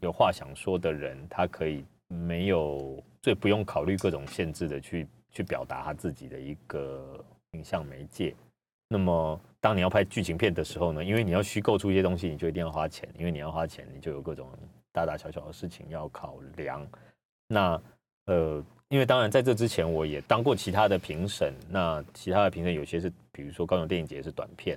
[0.00, 8.34] 有话想说的人，他可以没有最不用考虑各种限制的去去表达他自己的一个影像媒介。
[8.88, 14.48] 那么，当你要拍剧情片的时候呢，因为你要虚构出一些东西，你就一定要花钱，因为你要花钱，你就有各种
[14.90, 16.84] 大大小小的事情要考量。
[17.46, 17.80] 那
[18.26, 21.54] 呃，因为当然在这之前，我也当过其他的评审。
[21.68, 24.76] 那其他的评审有些是，比如说高雄电影节是短片，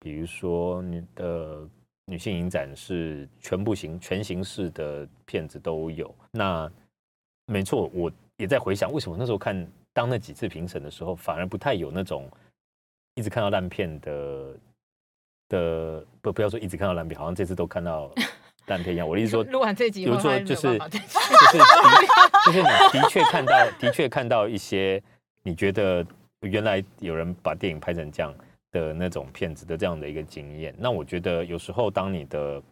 [0.00, 1.66] 比如说你的
[2.06, 6.14] 女性影展是全部形全形式的片子都有。
[6.30, 6.70] 那
[7.46, 12.30] 没错，我也在回想，为什么那时候看当那几次评审的时候，反而不太有那种
[13.14, 14.54] 一直看到烂片的
[15.48, 18.10] 的不不要说一直看到烂片，好像这次都看到
[18.66, 19.08] 烂片一样。
[19.08, 21.58] 我的意思说， 录完这集比如说就是就是
[22.46, 25.02] 就是你的确看到的确看到一些
[25.42, 26.06] 你觉得
[26.42, 28.32] 原来有人把电影拍成这样
[28.72, 30.74] 的那种骗子的这样的一个经验。
[30.78, 32.62] 那我觉得有时候当你的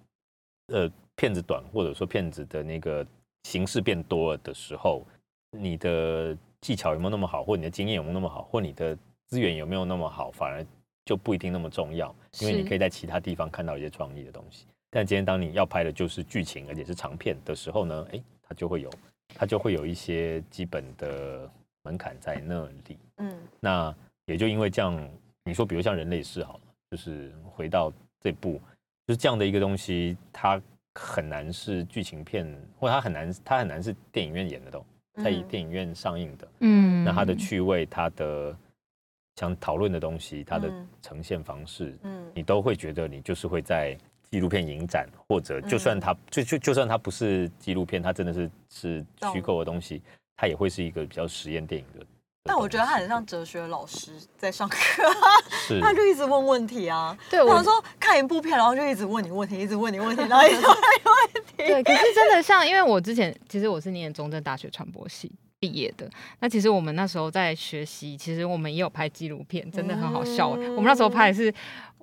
[0.69, 3.07] 呃片子短，或者说骗子的那个
[3.45, 5.07] 形式变多了的时候，
[5.51, 10.65] 你的技巧有没有那么好，或你的经验有没有那么好，或你的资源有没有那么好，反而
[11.05, 14.67] 就不一定那么重要，因为你可以在其他地方看到一些创意的东西。
[14.91, 18.91] 但今天当你要拍的就是剧情，而且是长片的时候呢，诶，它就会有
[19.35, 21.51] 它就会有一些基本的
[21.83, 22.99] 门槛在那里。
[23.19, 23.95] 嗯那
[24.27, 25.11] 也就因为这样，
[25.45, 28.61] 你说比如像人类世好了，就是回到这部，
[29.07, 30.61] 就是这样的一个东西，它
[30.95, 32.47] 很难是剧情片，
[32.79, 34.85] 或者它很难它很难是电影院演的都
[35.23, 36.49] 在嗯电影院上映的。
[36.61, 38.57] 嗯那它的趣味，它的
[39.37, 43.95] 想讨论的东西，它的嗯呈现方式，嗯你都会觉得你就是会在
[44.31, 50.01] 纪录片影展，或者就算它、就就就算它不是纪录片，它真的是是虚构的东西，
[50.39, 52.07] 它也会是一个比较实验电影的。
[52.45, 54.77] 的但我觉得他很像哲学老师在上课，
[55.81, 57.17] 他就一直问问题啊。
[57.31, 61.53] 对我我说看一部片，然后就一直问你问题，一直问你问题，然后一直问你问题。
[61.57, 66.07] 对，可是真的像，因为我之前其实我是念中正大学传播系毕业的，
[66.41, 70.51] 那其实我们那时候在学习，其实我们也有拍纪录片，真的很好笑。
[70.59, 71.53] 嗯我们那时候拍的是。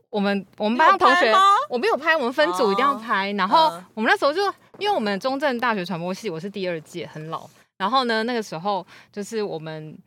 [0.09, 1.33] 我们我们班上同学，
[1.69, 3.31] 我没有拍，我们分组一定要哦拍。
[3.31, 4.41] 然后嗯我们那时候就，
[4.77, 7.49] 因为我们中正大学传播系，我是第二届，很老。
[7.77, 9.97] 然后呢，那个时候就是我们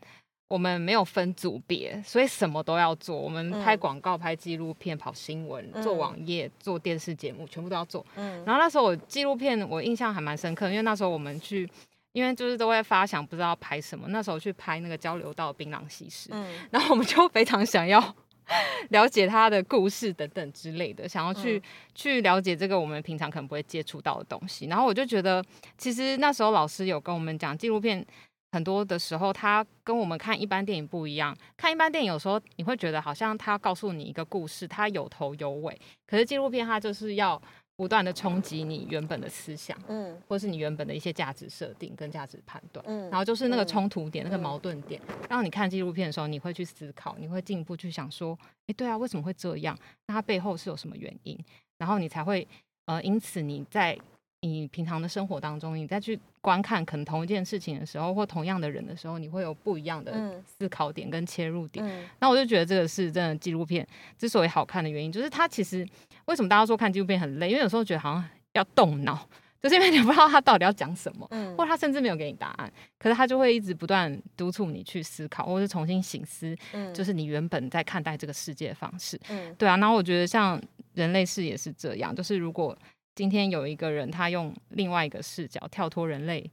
[0.47, 3.17] 我们没有分组别，所以什么都要做。
[3.17, 8.05] 我们拍嗯广告、拍纪录片、跑新闻、做嗯网页、做电视节目，全部都要做。
[8.17, 11.69] 嗯然后那时候我纪录片我印象还蛮深刻，因为那时候我们去，
[12.13, 18.15] 因为就是都会发想不知道拍什么，那时候去拍那个交流道槟榔西施，嗯然后我们就非常想要
[18.91, 21.63] 了解他的故事等等之类的，想要去、嗯
[21.95, 24.67] 去了解这个我们平常可能不会接触到的东西。
[24.67, 25.43] 然后我就觉得，
[25.79, 28.05] 其实那时候老师有跟我们讲，纪录片
[28.55, 31.37] 很多的时候，它跟我们看一般电影不一样。
[31.57, 35.77] 看一般电影有时候你会觉得好像它要告诉你一个故事，它有头有尾，
[36.07, 37.41] 可是纪录片它就是要
[37.75, 42.85] 不断的冲击你原本的思想，嗯或是你原本的一些价值设定跟价值判断。
[42.87, 48.39] 嗯然后就是那个嗯冲突点、那个嗯矛盾点，让你看纪录片的时候，你会去思考，你会进一步去想说，
[48.69, 49.77] 诶，对啊，为什么会这样？
[50.07, 51.37] 那它背后是有什么原因？
[51.79, 52.47] 然后你才会，
[52.87, 53.99] 呃，因此你在
[54.47, 61.85] 你平常的生活当中，你再去观看可能同一件事情的时候，或同样的人的时候，你会有不一样的嗯思考点跟切入点。
[61.85, 63.87] 嗯那我就觉得这个是真的纪录片
[64.19, 65.87] 之所以好看的原因，就是它其实
[66.27, 67.49] 为什么大家说看纪录片很累？
[67.49, 69.27] 因为有时候觉得好像要动脑，
[69.63, 71.27] 就是因为你不知道他到底要讲什么。
[71.31, 79.19] 嗯或者他甚至没有给你答案，可是他就会一直不断督促你去思考，或是重新醒思，嗯就是你原本在看待这个世界的方式。
[79.31, 80.61] 嗯对啊，然后我觉得像
[80.95, 82.77] 人类世也是这样，就是如果
[83.15, 86.51] 今天有一个人他用另外一个视角跳脱人类，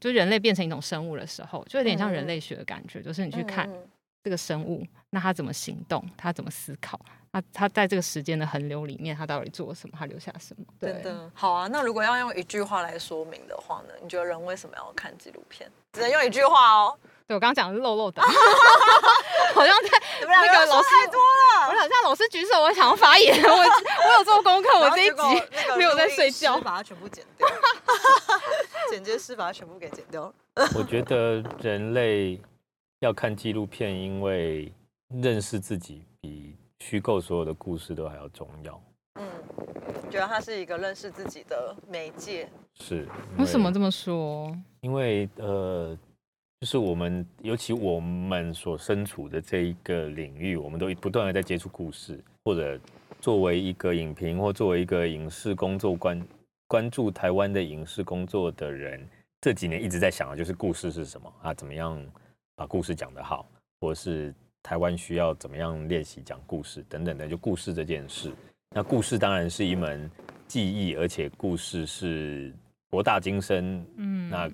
[0.00, 3.88] 就人类变成一种生物的时候，就有点像人类学的感觉，就是你去看嗯
[4.24, 7.00] 这个生物，那他怎么行动，他怎么思考，
[7.32, 10.66] 他他在这个时间的横流里面，他到底做了什么，他留下什么？
[10.78, 11.68] 对真的好啊。
[11.68, 13.94] 那如果要用一句话来说明的话呢？
[14.02, 15.70] 你觉得人为什么要看纪录片？
[15.92, 16.98] 只能用一句话哦。
[17.30, 18.20] 对我刚刚讲的是漏漏的，
[19.54, 21.68] 好像在你们两个那个老师太多了。
[21.68, 26.58] 我好像老师举手，我想要发言，我 我有做功课，我这一集那个没有在睡觉。
[26.60, 27.46] 把它全部剪掉，
[28.90, 30.34] 剪接师把它全部给剪掉。
[30.74, 32.40] 我觉得人类
[32.98, 34.72] 要看纪录片，因为
[35.22, 38.82] 认识自己比虚构所有的故事都还要重要。
[39.20, 39.30] 嗯，
[40.10, 42.48] 觉得它是一个认识自己的媒介。
[42.74, 43.06] 是
[43.38, 43.86] 为什么这么？
[43.86, 44.52] 么说？
[44.80, 45.96] 因为呃，
[46.60, 52.78] 就是我们，尤其我们所身处的这一个领域，我们都不断的在接触故事，或者
[53.18, 56.22] 作为一个影评或作为一个影视工作关
[56.68, 59.02] 关注台湾的影视工作的人，
[59.40, 61.54] 这几年一直在想的就是故事是什么啊？
[61.54, 61.98] 怎么样
[62.54, 63.48] 把故事讲得好，
[63.80, 68.30] 或是台湾需要怎么样练习讲故事等等的，就故事这件事。
[68.74, 70.10] 那故事当然是一门
[70.46, 72.52] 技艺，而且故事是
[72.90, 74.50] 博大精深，嗯，那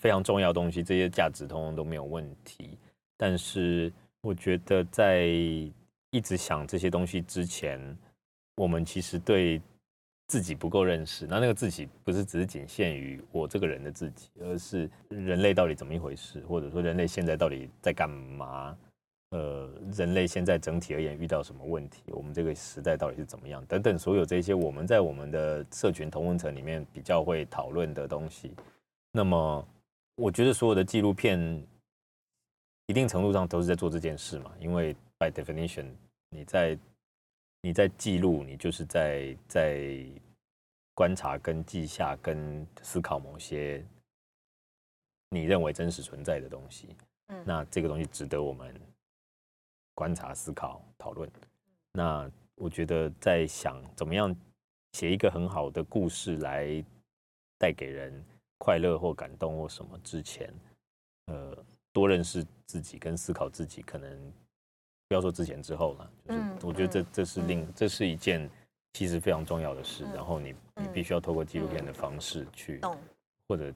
[0.00, 2.78] 非常重要的东西，这些价值通通都没有问题。
[3.16, 7.78] 但是我觉得在一直想这些东西之前，
[8.56, 9.60] 我们其实对
[10.28, 11.26] 自己不够认识。
[11.26, 18.76] 那那个自己不是只是仅限于我这个人的自己，而是人类到底怎么一回事，或者说人类现在到底在干嘛？
[19.30, 22.02] 呃，人类现在整体而言遇到什么问题？
[22.06, 23.62] 我们这个时代到底是怎么样？
[23.66, 28.54] 等等，所有这些我们在我们的社群同温层里面比较会讨论的东西。
[29.12, 29.66] 那么，
[30.18, 31.38] 我觉得所有的纪录片，
[32.86, 35.86] 一定程度上都是在做这件事嘛，因为 by definition，
[36.30, 36.76] 你在
[37.60, 40.04] 你在记录，你就是在在
[40.92, 43.84] 观察、跟记下、跟思考某些
[45.28, 46.88] 你认为真实存在的东西。
[47.28, 48.74] 嗯那这个东西值得我们
[49.94, 51.30] 观察、思考、讨论。
[51.92, 54.34] 那我觉得在想怎么样
[54.94, 56.84] 写一个很好的故事来
[57.56, 58.24] 带给人
[58.58, 60.52] 快乐或感动或什么之前，
[61.26, 61.56] 呃，
[61.92, 64.32] 多认识自己跟思考自己，可能
[65.08, 68.50] 不要说之前之后了，就是嗯我觉得这嗯这是另这是一件
[68.92, 72.80] 其实非常重要的事，嗯然后你你嗯必须要透过纪录片的方式去，
[73.46, 73.72] 或者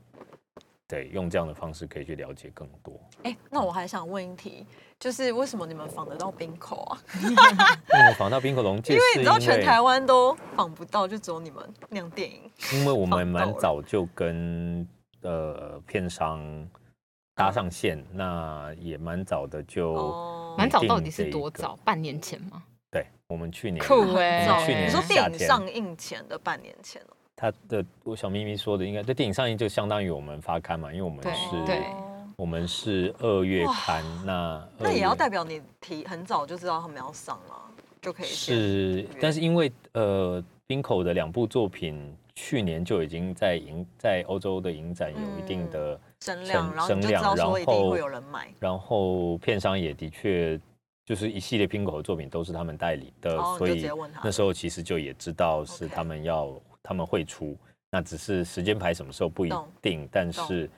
[0.92, 3.00] 对用这样的方式可以去了解更多。
[3.22, 4.66] 哎，那我还想问一题，
[5.00, 7.00] 就是为什么你们访得到冰口啊？
[7.16, 8.92] 为什么访到冰口龙介？
[8.92, 12.42] 因为你知道全台湾都仿不到，就只有你们那样电影。
[12.74, 14.86] 因为我们蛮早就跟
[15.22, 16.68] 呃片商
[17.34, 21.74] 搭上线，那也蛮早的就、哦蛮早到底是多早？
[21.82, 22.62] 半年前吗？
[22.90, 27.16] 对，我们去年酷欸早我们去年你说电影上映前的半年前哦。
[27.42, 31.82] 他的我小咪咪说的应该在电影上映就相当于我们发刊嘛，因为我们是
[32.36, 37.54] 我们是二月刊，那那也要代表你提很早就知道他们要上了，
[38.00, 48.54] 就可以是，但是因为呃，冰口的两部作品去年就已经在影在欧洲的影展有一定的声量，声量然后会有人买。
[48.60, 50.60] 然后片商也的确
[51.04, 53.90] 就是一系列冰口的作品都是他们代理的，所以。
[54.22, 57.56] 那时候其实就也知道是他们要他们会出，
[57.90, 60.68] 那只是时间排什么时候不一定，但是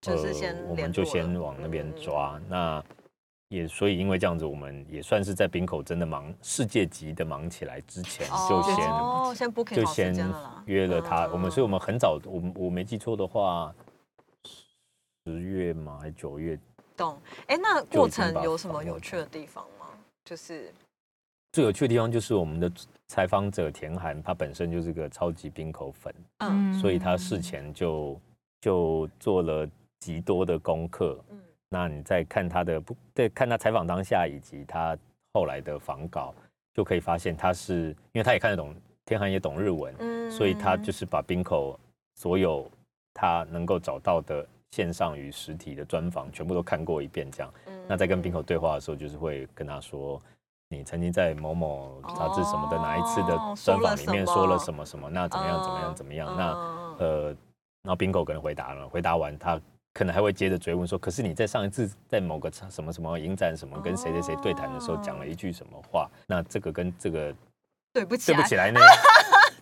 [0.00, 2.40] 就是先我们就先往那边抓。
[2.48, 2.82] 那
[3.48, 10.34] 也所以因为这样子，我们也算是在冰口真的忙世界级的忙起来之前，就先哦，先好时就先。
[10.66, 11.26] 约了他。
[11.28, 13.74] 我们所以我嗯们很早，我我没记错的话，
[15.26, 16.58] 十月嘛还是九月
[16.96, 17.20] 懂。
[17.48, 19.86] 哎，那过程有什么有趣的地方吗？
[20.24, 20.72] 就是
[21.52, 22.72] 最有趣的地方就是我们的
[23.08, 28.18] 采访者田涵，他本身就是个超级冰口粉，嗯所以他事前就
[28.60, 29.68] 就做了
[30.00, 31.18] 极多的功课。
[31.30, 31.38] 嗯
[31.68, 34.94] 那你在看他的不在看他采访当下以及他
[35.32, 36.34] 后来的访稿，
[36.74, 38.74] 就可以发现他是因为他也看得懂，
[39.06, 41.78] 田涵也懂日文，嗯所以他就是把冰口
[42.14, 42.70] 所有
[43.14, 47.52] 他能够找到的线上与实体的专访全部都看过一遍，这样。
[47.88, 50.20] 那在跟冰口对话的时候，就是会跟他说，
[50.72, 56.34] 你曾经在某某杂志什么的哪一次的哦专访里面说了什什么什么，那怎么样怎么样怎么样？
[56.36, 57.24] 那嗯呃，
[57.82, 59.60] 然后 Bingo 可能回答了，回答完他
[59.92, 66.08] 可能还会接着追问说，可是你在上一次在某个什么什么影展什么跟谁谁谁对谈的时候讲了一句什么话？
[66.26, 67.34] 那这个跟这个
[67.92, 68.80] 对不起啊，对不起来呢？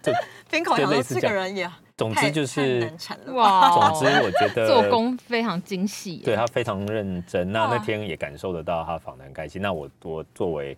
[0.03, 0.11] 就
[0.49, 3.35] 冰口就类似这样个人也总之就是难缠了。
[3.35, 6.23] 哇，总之，我觉得 做工非常精细。
[6.25, 7.53] 对他非常认真。
[7.53, 9.61] 那那天也感受得到他访谈开心。
[9.61, 10.75] 那我我作为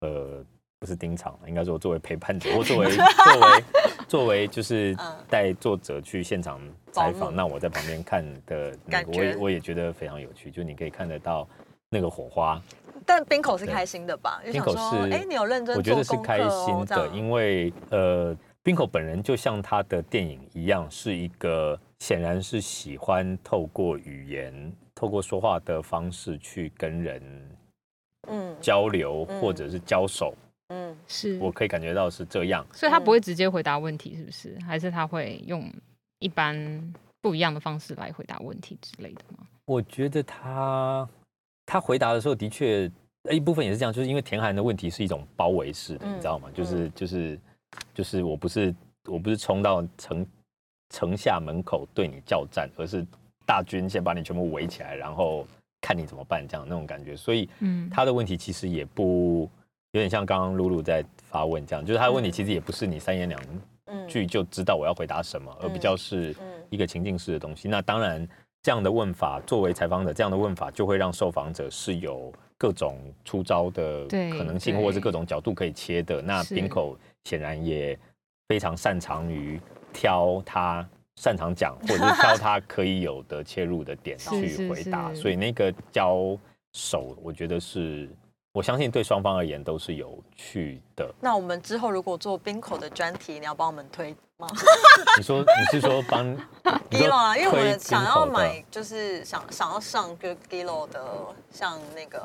[0.00, 0.44] 呃
[0.78, 3.64] 不是盯场，应该说作为陪伴者，或作为作为
[4.06, 6.60] 作为就是嗯带作者去现场
[6.92, 10.50] 采访，那我在旁边看的那个，感我也觉我也觉得非常有趣。
[10.50, 11.48] 就你可以看得到
[11.88, 12.62] 那个火花
[13.04, 14.40] 但冰口是开心的吧？
[14.44, 27.22] 就冰口，是哎，你有认真我觉得是开心的，因为呃，冰口本人就像他的电影一样，是一个显然是喜欢透过语言、透过说话的方式去跟人
[28.30, 30.34] 嗯交流嗯或者是交手，
[30.68, 32.66] 嗯，是，我可以感觉到是这样。
[32.72, 34.58] 所以他不会直接回答问题，是不是？
[34.66, 35.70] 还是他会用
[36.18, 39.46] 一般不一样的方式来回答问题之类的吗？
[39.66, 41.08] 我觉得他
[41.66, 42.90] 他回答的时候的确
[43.24, 46.48] 呃一部分也是这样，就是因为田涵的问题是一种包围式的，嗯你知道吗？
[46.54, 47.38] 就是就是
[47.94, 48.74] 就是我不是
[49.04, 50.26] 我不是冲到城
[50.90, 53.06] 城下门口对你叫战，而是
[53.46, 55.46] 大军先把你全部围起来，然后
[55.80, 57.16] 看你怎么办，这样那种感觉。
[57.16, 59.48] 所以嗯，他的问题其实也不
[59.92, 63.40] 有点像刚刚露露在发问这样，就是他的问题嗯其实也不是你三言两
[63.86, 67.68] 嗯句就知道我要回答什么，而比较是嗯一个情境式的东西。
[67.68, 68.26] 那当然，
[68.62, 76.20] 这样的问法，作为采访者，这样的问法就会让受访者是有各种出招的对可能性，或者是各种角度可以切的。
[76.20, 77.98] 那是冰口显然也
[78.48, 79.58] 非常擅长于
[79.92, 80.86] 挑他
[81.20, 85.12] 擅长讲， 或者是挑他可以有的切入的点去回答。
[85.12, 86.38] 是所以那个交
[86.72, 88.08] 手，我觉得是。
[88.52, 91.14] 我相信对双方而言都是有趣的。
[91.20, 94.48] 那我们之后如果做冰口的专题，你要帮我们推吗？
[95.16, 96.26] 你说你是说帮
[96.90, 101.04] Gilo 啊，因为我想要买，就是想想要上个 Gilo 的，
[101.50, 102.18] 像那个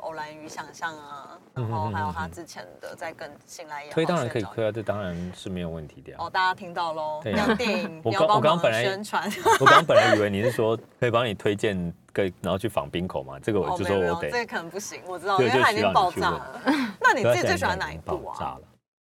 [0.00, 6.16] 偶然与想象啊，然后还有他之前的在跟新来也好推当然可以推啊，这当然是没有问题的呀。
[6.20, 11.76] 哦，大家听到喽，电影 我刚我刚本来宣传， 我刚刚本来以为你是说可以帮你推荐
[12.14, 16.62] 个，然后去访冰口嘛，这个我就说我得，这个可能不行，我知道，对因为它已经爆炸了。
[17.00, 18.32] 那你自己最喜欢哪一部啊？
[18.32, 18.60] 爆炸了。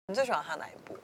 [0.08, 0.96] 你最喜欢他哪一部？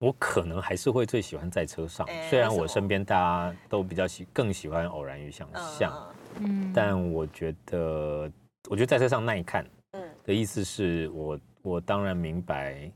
[0.00, 8.32] 我可能还是会最喜欢在车上，哎虽然我身边大家都比较喜更喜欢偶然与想嗯象，嗯，但我觉得
[8.70, 10.02] 我觉得在车上耐看嗯。
[10.24, 12.90] 的意思是我我当然明白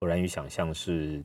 [0.00, 1.22] 偶然与想象是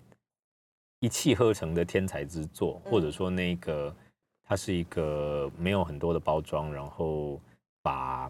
[0.99, 3.95] 一气呵成的天才之作，嗯或者说那个
[4.43, 7.39] 它是一个没有很多的包装，然后
[7.81, 8.29] 把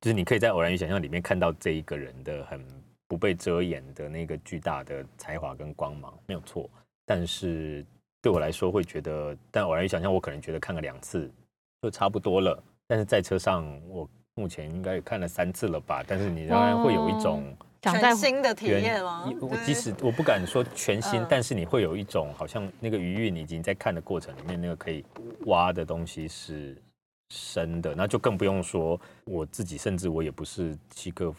[0.00, 2.64] 就是你可以在偶然与想象里面看到这一个人的很
[3.08, 6.68] 不被遮掩的那个巨大的才华跟光芒，没有错。
[7.04, 7.84] 但是
[8.20, 11.30] 对我来说会觉得，但偶然一想象我可能觉得看个两次
[11.82, 12.62] 就差不多了。
[12.86, 17.56] 但是在车上我目前应该也看了三次了吧，但是你仍然会有一种。
[17.82, 19.30] 全新的体验吗？
[19.40, 25.04] 我即使我不敢说全新，嗯但是你会有一种好像那个余韵，已经在看的过程里面，那个可以
[25.44, 26.76] 挖的东西是
[27.30, 31.32] 深的，那就更不用说我自己，甚至我也不是契诃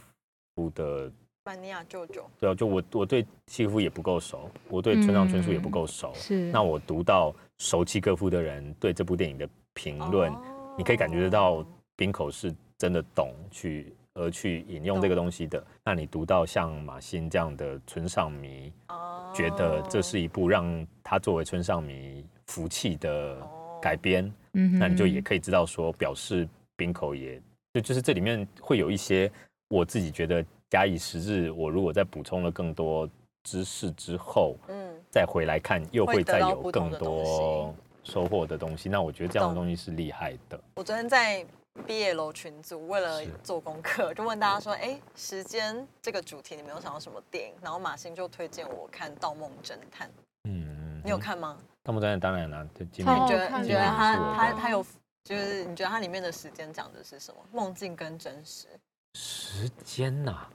[0.55, 1.11] 夫的，
[1.47, 6.51] 班尼亚舅舅，对啊，就我我对契诃夫也不够熟，我对村上春树也不够熟，是。
[6.51, 10.75] 那我读到熟契诃夫的人对这部电影的评论，哦。
[10.77, 15.65] 你可以感觉得到冰口是真的懂去而去引用这个东西的。
[15.85, 19.31] 那你读到像马欣这样的村上迷，哦。
[19.33, 23.79] 觉得这是一部让他作为村上迷服气的哦。
[23.81, 26.45] 改编，那你就也可以知道说，表示
[26.75, 27.41] 冰口也
[27.73, 29.31] 就就是这里面会有一些
[29.69, 33.09] 我自己觉得假以时日，我如果再补充了更多
[33.43, 38.89] 知识之后，嗯再回来看，又会再有更多收获的东西。
[38.89, 40.59] 那我觉得这样的懂东西是厉害的。
[40.75, 41.45] 我昨天在
[41.85, 50.07] 毕业楼群组，为了做功课，就问大家说：“哎，时间这个主题，你们有想到什么电影？”然后马欣就推荐我看《盗梦侦探》，
[50.43, 51.17] 嗯，你有？
[51.17, 51.57] 看吗？
[51.83, 54.85] 盗梦侦探当然啦，就今超年你觉得你觉得他他他有，
[55.23, 57.39] 就是你觉得它里面的时间讲的是什么？
[57.53, 58.67] 梦境跟真实，
[59.15, 60.47] 时间呐、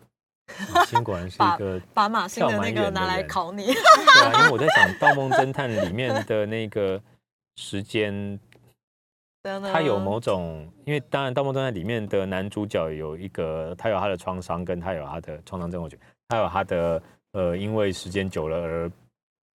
[0.75, 3.67] 马欣果然是一个把马欣的那个拿来考你。
[3.67, 7.01] 对啊，因为我在想《盗梦侦探》里面的那个
[7.57, 8.39] 时间，
[9.73, 15.99] 他有某种，因为当然《盗梦侦探》里面的男主角有一个，他有他的创伤，跟他有他的创伤症候群，
[16.29, 18.91] 他有他的呃，因为时间久了而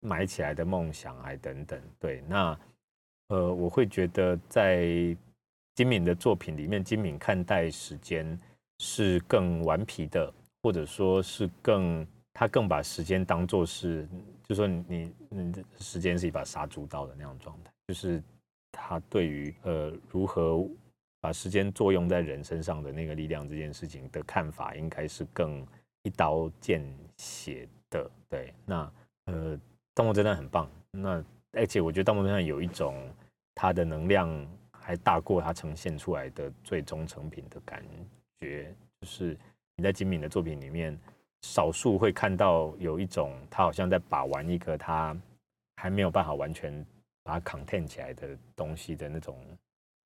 [0.01, 1.79] 埋起来的梦想，还等等。
[1.99, 2.57] 对，那
[3.29, 4.85] 呃，我会觉得在
[5.75, 8.37] 金敏的作品里面，金敏看待时间
[8.79, 14.07] 是更顽皮的，或者说是更他更把时间当做是，
[14.43, 18.21] 就说你你的时间是一把杀猪刀的那种状态，就是
[18.71, 20.63] 他对于呃如何
[21.19, 25.65] 把时间作用在人身上的那个力量这件事情的看法，应该是更
[26.03, 26.83] 一刀见
[27.17, 28.09] 血的。
[28.29, 28.91] 对，那
[29.25, 29.57] 呃，
[29.95, 31.23] 《盗梦侦探》很棒，那
[31.53, 33.09] 而且我觉得《盗梦侦探》有一种
[33.55, 37.83] 它的能量还大过它呈现出来的最终成品的感
[38.39, 39.37] 觉，就是
[39.75, 40.97] 你在金敏的作品里面，
[41.41, 45.15] 少数会看到有一种他好像在把玩一个他
[45.77, 46.85] 还没有办法完全
[47.23, 49.37] 把它 contain 起来的东西的那种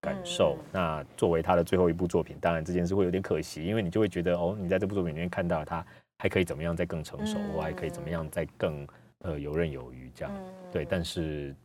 [0.02, 0.58] 感受。
[0.60, 5.86] 嗯那作为他的最后一部作品，当然这件事会有点可惜，因为你就会觉得哦，你在这部作品里面看到他
[6.20, 8.88] 还可以怎么样再更成熟，嗯或还可以怎么样再更
[9.20, 10.34] 呃游刃有余这样。
[10.36, 11.56] 嗯对，但是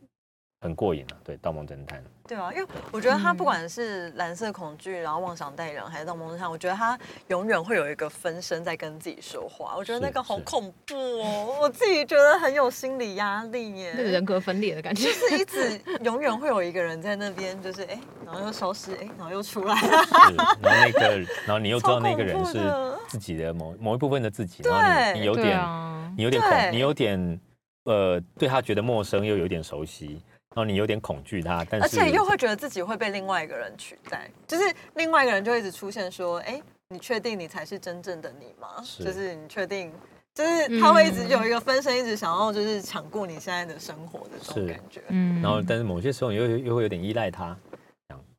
[0.61, 1.17] 很过瘾啊。
[1.23, 9.75] 对，《盗梦侦探》对啊，因为我觉得他嗯不管是蓝色恐惧，然后妄想代理人，还是盗梦侦探，我觉得他永远会有一个分身在跟自己说话。
[9.77, 13.93] 我觉得那是个好恐怖哦，我自己觉得很有心理压力耶。
[13.95, 15.05] 那个人格分裂的感觉。
[15.05, 22.59] 就是一直永远会有一个人在那边，就是哎，然后又消失，哎，然后又出来，是，然后那个，然后你又知道那个人是
[23.07, 27.39] 自己的某某一部分的自己，然后你你有对点啊，你有点对恐，你有点
[27.85, 30.21] 呃对他觉得陌生，又有点熟悉，
[30.57, 34.63] 然后你有点恐惧他，但是而且又会觉得自己会被另外一个人取代，就是
[34.95, 38.81] 另外一个人就一直出现说，哎，你确定你才是真正的你吗？
[38.83, 39.93] 是就是你确定，
[40.33, 45.03] 就是他会一直有一个分身，一直想要就是抢过你现在的生活的这种感觉。
[45.09, 47.55] 嗯然后但是某些时候你又又会有点依赖他，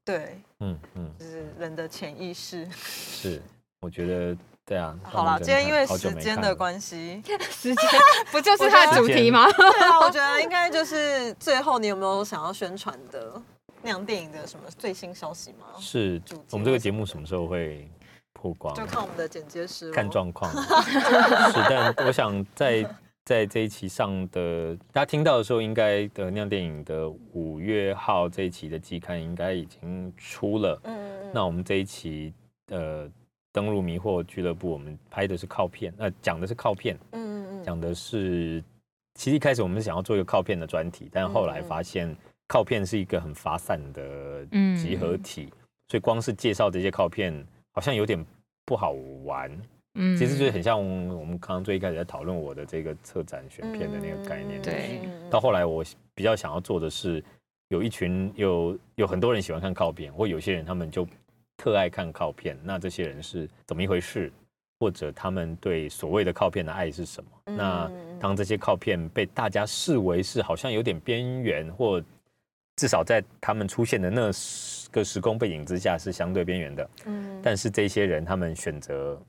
[0.04, 2.66] 对，嗯嗯，就是人的潜意识。
[2.72, 3.40] 是，
[3.78, 4.36] 我觉得
[4.68, 4.94] 对啊。
[5.02, 7.84] 好啦，了，今天因为 时间的关系，时间
[8.30, 9.46] 不就是它的主题吗？
[9.50, 13.40] 对啊， 我觉得应该就是最后你有没有想要宣传的
[13.82, 15.66] 那样电影的什么最新消息吗？
[15.80, 17.90] 是主我们这个节目什么时候会
[18.34, 18.74] 曝光？
[18.74, 20.52] 就看我们的剪接师看状况。
[21.50, 22.84] 是，但我想在
[23.24, 30.80] 在这一期上的，大家听到的时候，应该的那样电影的五月号这一期的季刊应该已经出了。
[30.84, 32.32] 嗯嗯嗯那我们这一期
[32.70, 33.06] 呃
[33.58, 37.64] 登入迷惑俱乐部，我们拍的是靠片，呃讲的是靠片，嗯嗯嗯。
[37.64, 38.62] 讲的是
[39.14, 45.48] 其实一开始我们是想要做一个靠片的专题，但后来发现靠片是一个很发散的嗯集合体，
[45.88, 47.34] 所以光是介绍这些靠片
[47.72, 48.24] 好像有点
[48.64, 48.92] 不好
[49.24, 49.50] 玩。
[49.96, 54.60] 嗯其实就是很像我们刚刚最一开始在讨论我的这个策展选片的那个概念。
[54.60, 55.00] 嗯对。
[55.28, 55.84] 到后来我
[56.14, 57.20] 比较想要做的是，
[57.70, 61.04] 有一群有有很多人喜欢看靠片，或有些人他们就
[61.58, 62.58] 特爱看靠片。
[62.62, 64.32] 那这些人是怎么一回事？
[64.80, 67.30] 或者他们对所谓的靠片的爱是什么？
[67.46, 67.90] 嗯那
[68.20, 72.00] 当这些靠片被大家视为是好像有点边缘，或
[72.76, 74.30] 至少在他们出现的那
[74.92, 79.20] 个时空背景之下是相对边缘的，嗯但是这些人他们选择，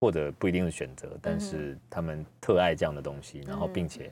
[0.00, 4.10] 或者不一定是选择，嗯但是他们特爱这样的东西，然后并且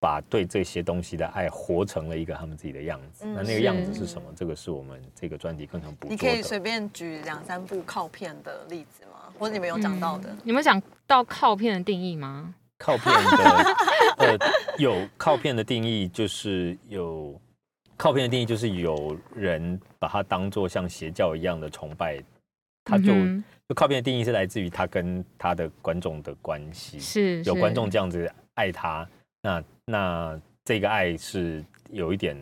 [0.00, 3.24] 把对这些东西的爱活成了一个他们自己的样子。
[3.24, 4.28] 嗯那那个样子是是什么？
[4.36, 6.34] 这个是我们这个专题更想捕你捉的。
[6.34, 9.32] 可以随便举两三部靠片的例子吗？
[9.38, 10.30] 或者你们有讲到的？
[10.30, 12.54] 嗯你们想到靠片的定义吗？
[12.78, 13.74] 靠片的，
[14.18, 14.38] 呃，
[14.78, 17.40] 有靠片的定义就是有
[17.96, 22.22] 靠片的定义就是有人把它当做像邪教一样的崇拜，
[22.84, 29.06] 他就、嗯就靠片的定义是来自于他跟他的观众的关系，是是有观众这样子爱他，
[29.42, 32.36] 那那这个爱是有一点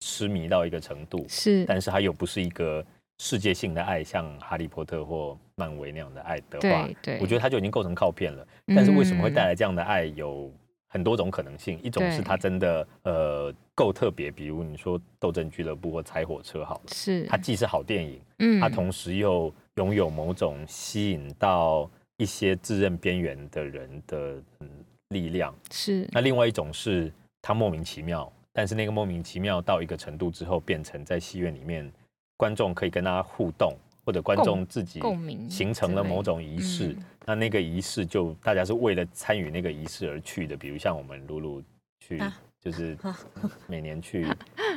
[0.00, 2.84] 痴迷到一个程度，是但是它又不是一个
[3.20, 8.46] 世界性的爱，像哈利波特或漫威那样的爱的话对，对，我觉得它就已经构成靠片了。
[8.66, 9.48] 但是为什么会带来？
[9.50, 10.06] 来这样的爱？
[10.06, 10.52] 有
[10.88, 11.80] 很多种可能性。
[11.82, 24.68] 一种是对他真的呃够特别，比如你说《斗争俱乐部》或《猜火车》好了，是它既是好电影，嗯它同时又拥有某种吸引到一些自认边缘的人的嗯
[25.10, 25.54] 力量。
[25.70, 26.08] 是。
[26.12, 31.90] 那另外一种是他莫名其妙，但是那个莫名其妙到一个程度之后，变成在戏院里面
[32.36, 36.88] 观众可以跟他互动，或者观众自己共鸣形成了某种仪式。
[36.88, 37.04] 嗯。
[37.26, 41.62] 那那个仪式就大家是为了参与那个仪式而去的，比如像我们露露
[42.00, 42.96] 去啊，就是
[43.66, 44.26] 每年去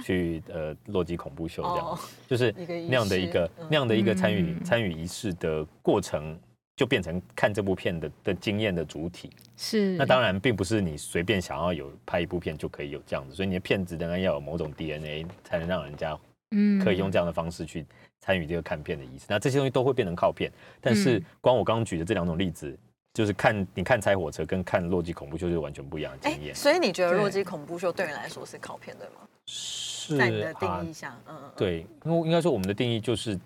[0.04, 2.00] 去呃洛基恐怖秀这样，哦。
[2.28, 3.68] 就是那样的一个嗯。
[3.70, 4.64] 那样的一个参与嗯。
[4.64, 6.38] 参与仪式的过程，
[6.76, 9.30] 就变成看这部片的的经验的主体。
[9.58, 16.18] 是那当然，并不是你随便想要有拍一部片就可以有这样子，所以你的片子当然要有某种 DNA，才能让人家
[16.52, 17.86] 嗯可以用这样的方式去
[18.20, 19.26] 参与这个看片的仪式。
[19.30, 22.76] 那这些东西都会变成靠片，但是嗯光我刚刚举的这两种例子，
[23.14, 26.56] 就是看你看猜火车跟看洛基恐怖秀就是完全不一样的哎经，验。
[26.56, 29.28] 所以你觉得对《洛基恐怖秀》对你来说是靠片对吗？
[29.46, 33.38] 是在你的定啊义下，嗯，嗯，嗯，对，因为应该说我们的定义就是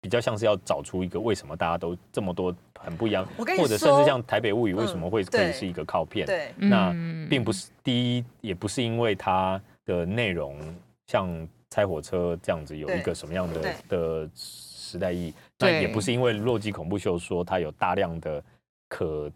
[0.00, 6.26] 比较像是要找出一个为什么大家都这么多很不一样，我跟你或者甚至像《台北物语》为什么会可以是一个靠片？
[6.26, 10.58] 对，那嗯并不是第一，也不是因为它的内容
[11.06, 11.28] 像
[11.68, 18.42] 拆火车这样子有一个什么样的的时代意义，那也不是因为《洛基恐怖秀》说它有大量的
[18.88, 19.30] 可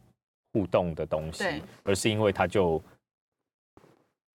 [0.54, 1.44] 互动的东西，
[1.82, 2.78] 而是因为它就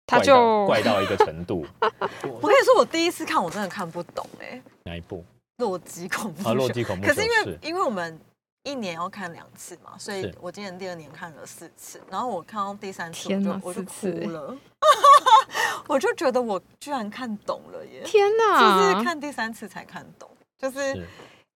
[0.06, 1.66] 怪到它就怪到一个程度。
[1.80, 5.20] 我跟你说，我第一次看我真的看不懂哎，哪一部？
[5.58, 7.60] 《洛基恐怖秀啊，洛基恐怖秀可是因为是。
[7.62, 8.20] 因为我们
[8.64, 14.56] 一年要看两次嘛，所以我今年第二年看了四次，然后我看到第三次我就我就哭了。
[15.88, 18.04] 我就觉得我居然看懂了耶！
[18.04, 19.00] 天就哪！
[19.00, 21.08] 是看第三次才看懂，就是是。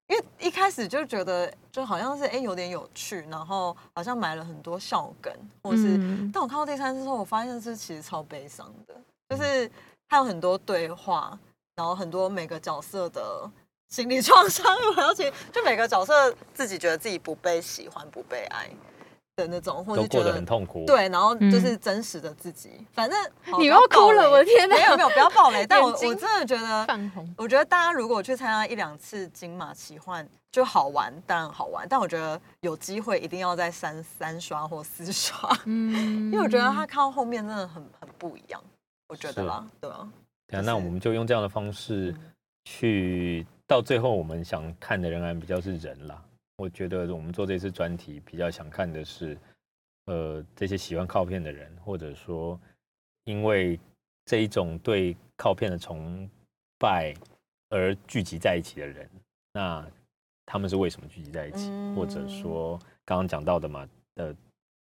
[0.08, 5.34] 因为一开始就觉得就好像是哎有点有趣，然后好像买了很多笑梗，
[5.64, 6.30] 或是、嗯。
[6.34, 8.96] 但我看到第三次之后，我发现是其实超悲伤的，
[9.30, 9.70] 就是
[10.08, 11.38] 还有很多对话，
[11.76, 13.50] 然后很多每个角色的
[13.92, 14.66] 心理创伤，
[14.96, 18.70] 我要其就每个角色自己觉得自己不被喜欢、不被爱
[19.36, 23.20] 的那种，或者过得很痛苦。，对，然后就嗯是真实的自己，反正
[23.60, 25.68] 你要又哭了我的天哪没有没有，不要爆雷。
[25.68, 26.88] 但我 我真的觉得。
[27.38, 31.86] 我觉得大家如果去参加一两次金马奇幻就好玩，当然好玩。
[31.90, 38.62] 但我觉得有机会一定要在三三刷或四刷，嗯因为我觉得他看到后面真的很很不一样。
[39.10, 40.08] 我觉得啦，对啊，
[40.48, 42.32] 对啊，那我们就用这样的方式嗯
[42.64, 46.22] 去，到最后我们想看的仍然比较是人啦。
[46.58, 49.38] 我觉得我们做这次专题比较想看的是，
[50.08, 52.60] 呃，这些喜欢靠片的人，或者说
[53.24, 53.80] 因为
[54.26, 56.30] 这一种对靠片的崇
[56.78, 57.14] 拜
[57.70, 59.10] 而聚集在一起的人，
[59.54, 59.90] 那
[60.46, 61.72] 他们是为什么聚集在一起？
[61.96, 64.36] 或者嗯说刚刚讲到的嘛，呃，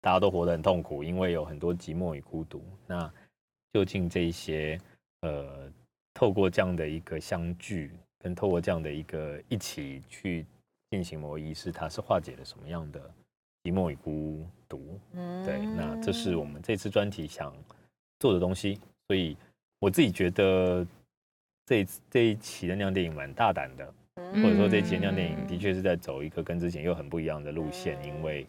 [0.03, 2.62] 大家都活得很痛苦，因为有很多寂寞与孤独。
[2.87, 3.11] 那
[3.72, 4.79] 究竟这一些
[5.22, 5.72] 呃，
[6.12, 7.91] 透过这样的一个相聚，
[8.27, 10.45] 跟透过这样的一个一起去
[10.91, 13.01] 进行某个仪式，它是化解了什么样的
[13.62, 14.99] 寂寞与孤独？
[15.12, 17.55] 嗯对，那这是我们这次专题想
[18.18, 18.81] 做的东西。
[19.07, 19.37] 所以
[19.79, 20.85] 我自己觉得
[21.66, 28.45] 这一次这一期的那样电影蛮大胆的，嗯或者说这一期的那样电影嗯的确是在走一个跟之前又很不一样的路线，嗯因为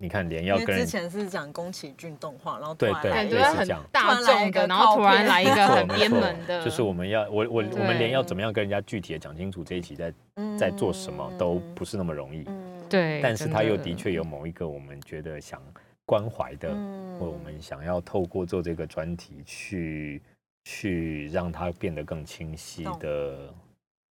[0.00, 10.14] 你看连要跟之前是讲宫崎骏动画，然后突对对然来一个很类似这样大众的，然后突然来一个很偏门的，就是我们要我我我们连要怎么样跟人家具体的讲清楚这一期在
[10.56, 15.60] 在做什么都不是那么容易，嗯对，但是他又的确有某一个我们觉得想
[16.06, 20.22] 关怀的，嗯或我们想要透过做这个专题去
[20.62, 23.52] 去让它变得更清晰的，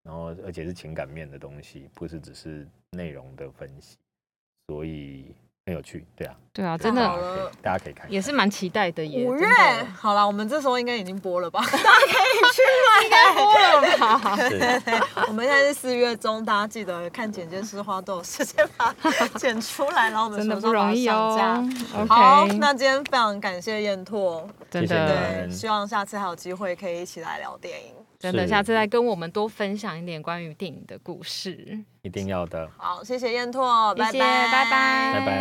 [0.03, 3.97] 然后而且是情感面的东西，不是只是内容的分析，
[4.67, 5.27] 所以
[5.67, 9.25] 很有趣，对啊，对啊，真的大家可以看，也是蛮期待的耶。
[9.25, 9.47] 五月
[9.99, 11.59] 好了，我们这时候应该已经播了吧？
[11.59, 14.37] 大家可以去买，应该播了吧？
[14.37, 19.09] 是我们现在是四月中，大家记得看剪接师花都有时间把它
[19.39, 22.05] 剪出来，然后我们真的什么时候把它不容易上架哦。
[22.07, 28.04] 好，那今天非常感谢燕拓，真谢谢你的们对，希望下次还有机会可以一起来聊电影。
[28.19, 31.79] 真的，下次再跟我们多分享一点关于电影的故事。
[32.01, 34.65] 一定要的，好，谢谢燕拓，拜拜，拜拜
[35.13, 35.35] 拜拜。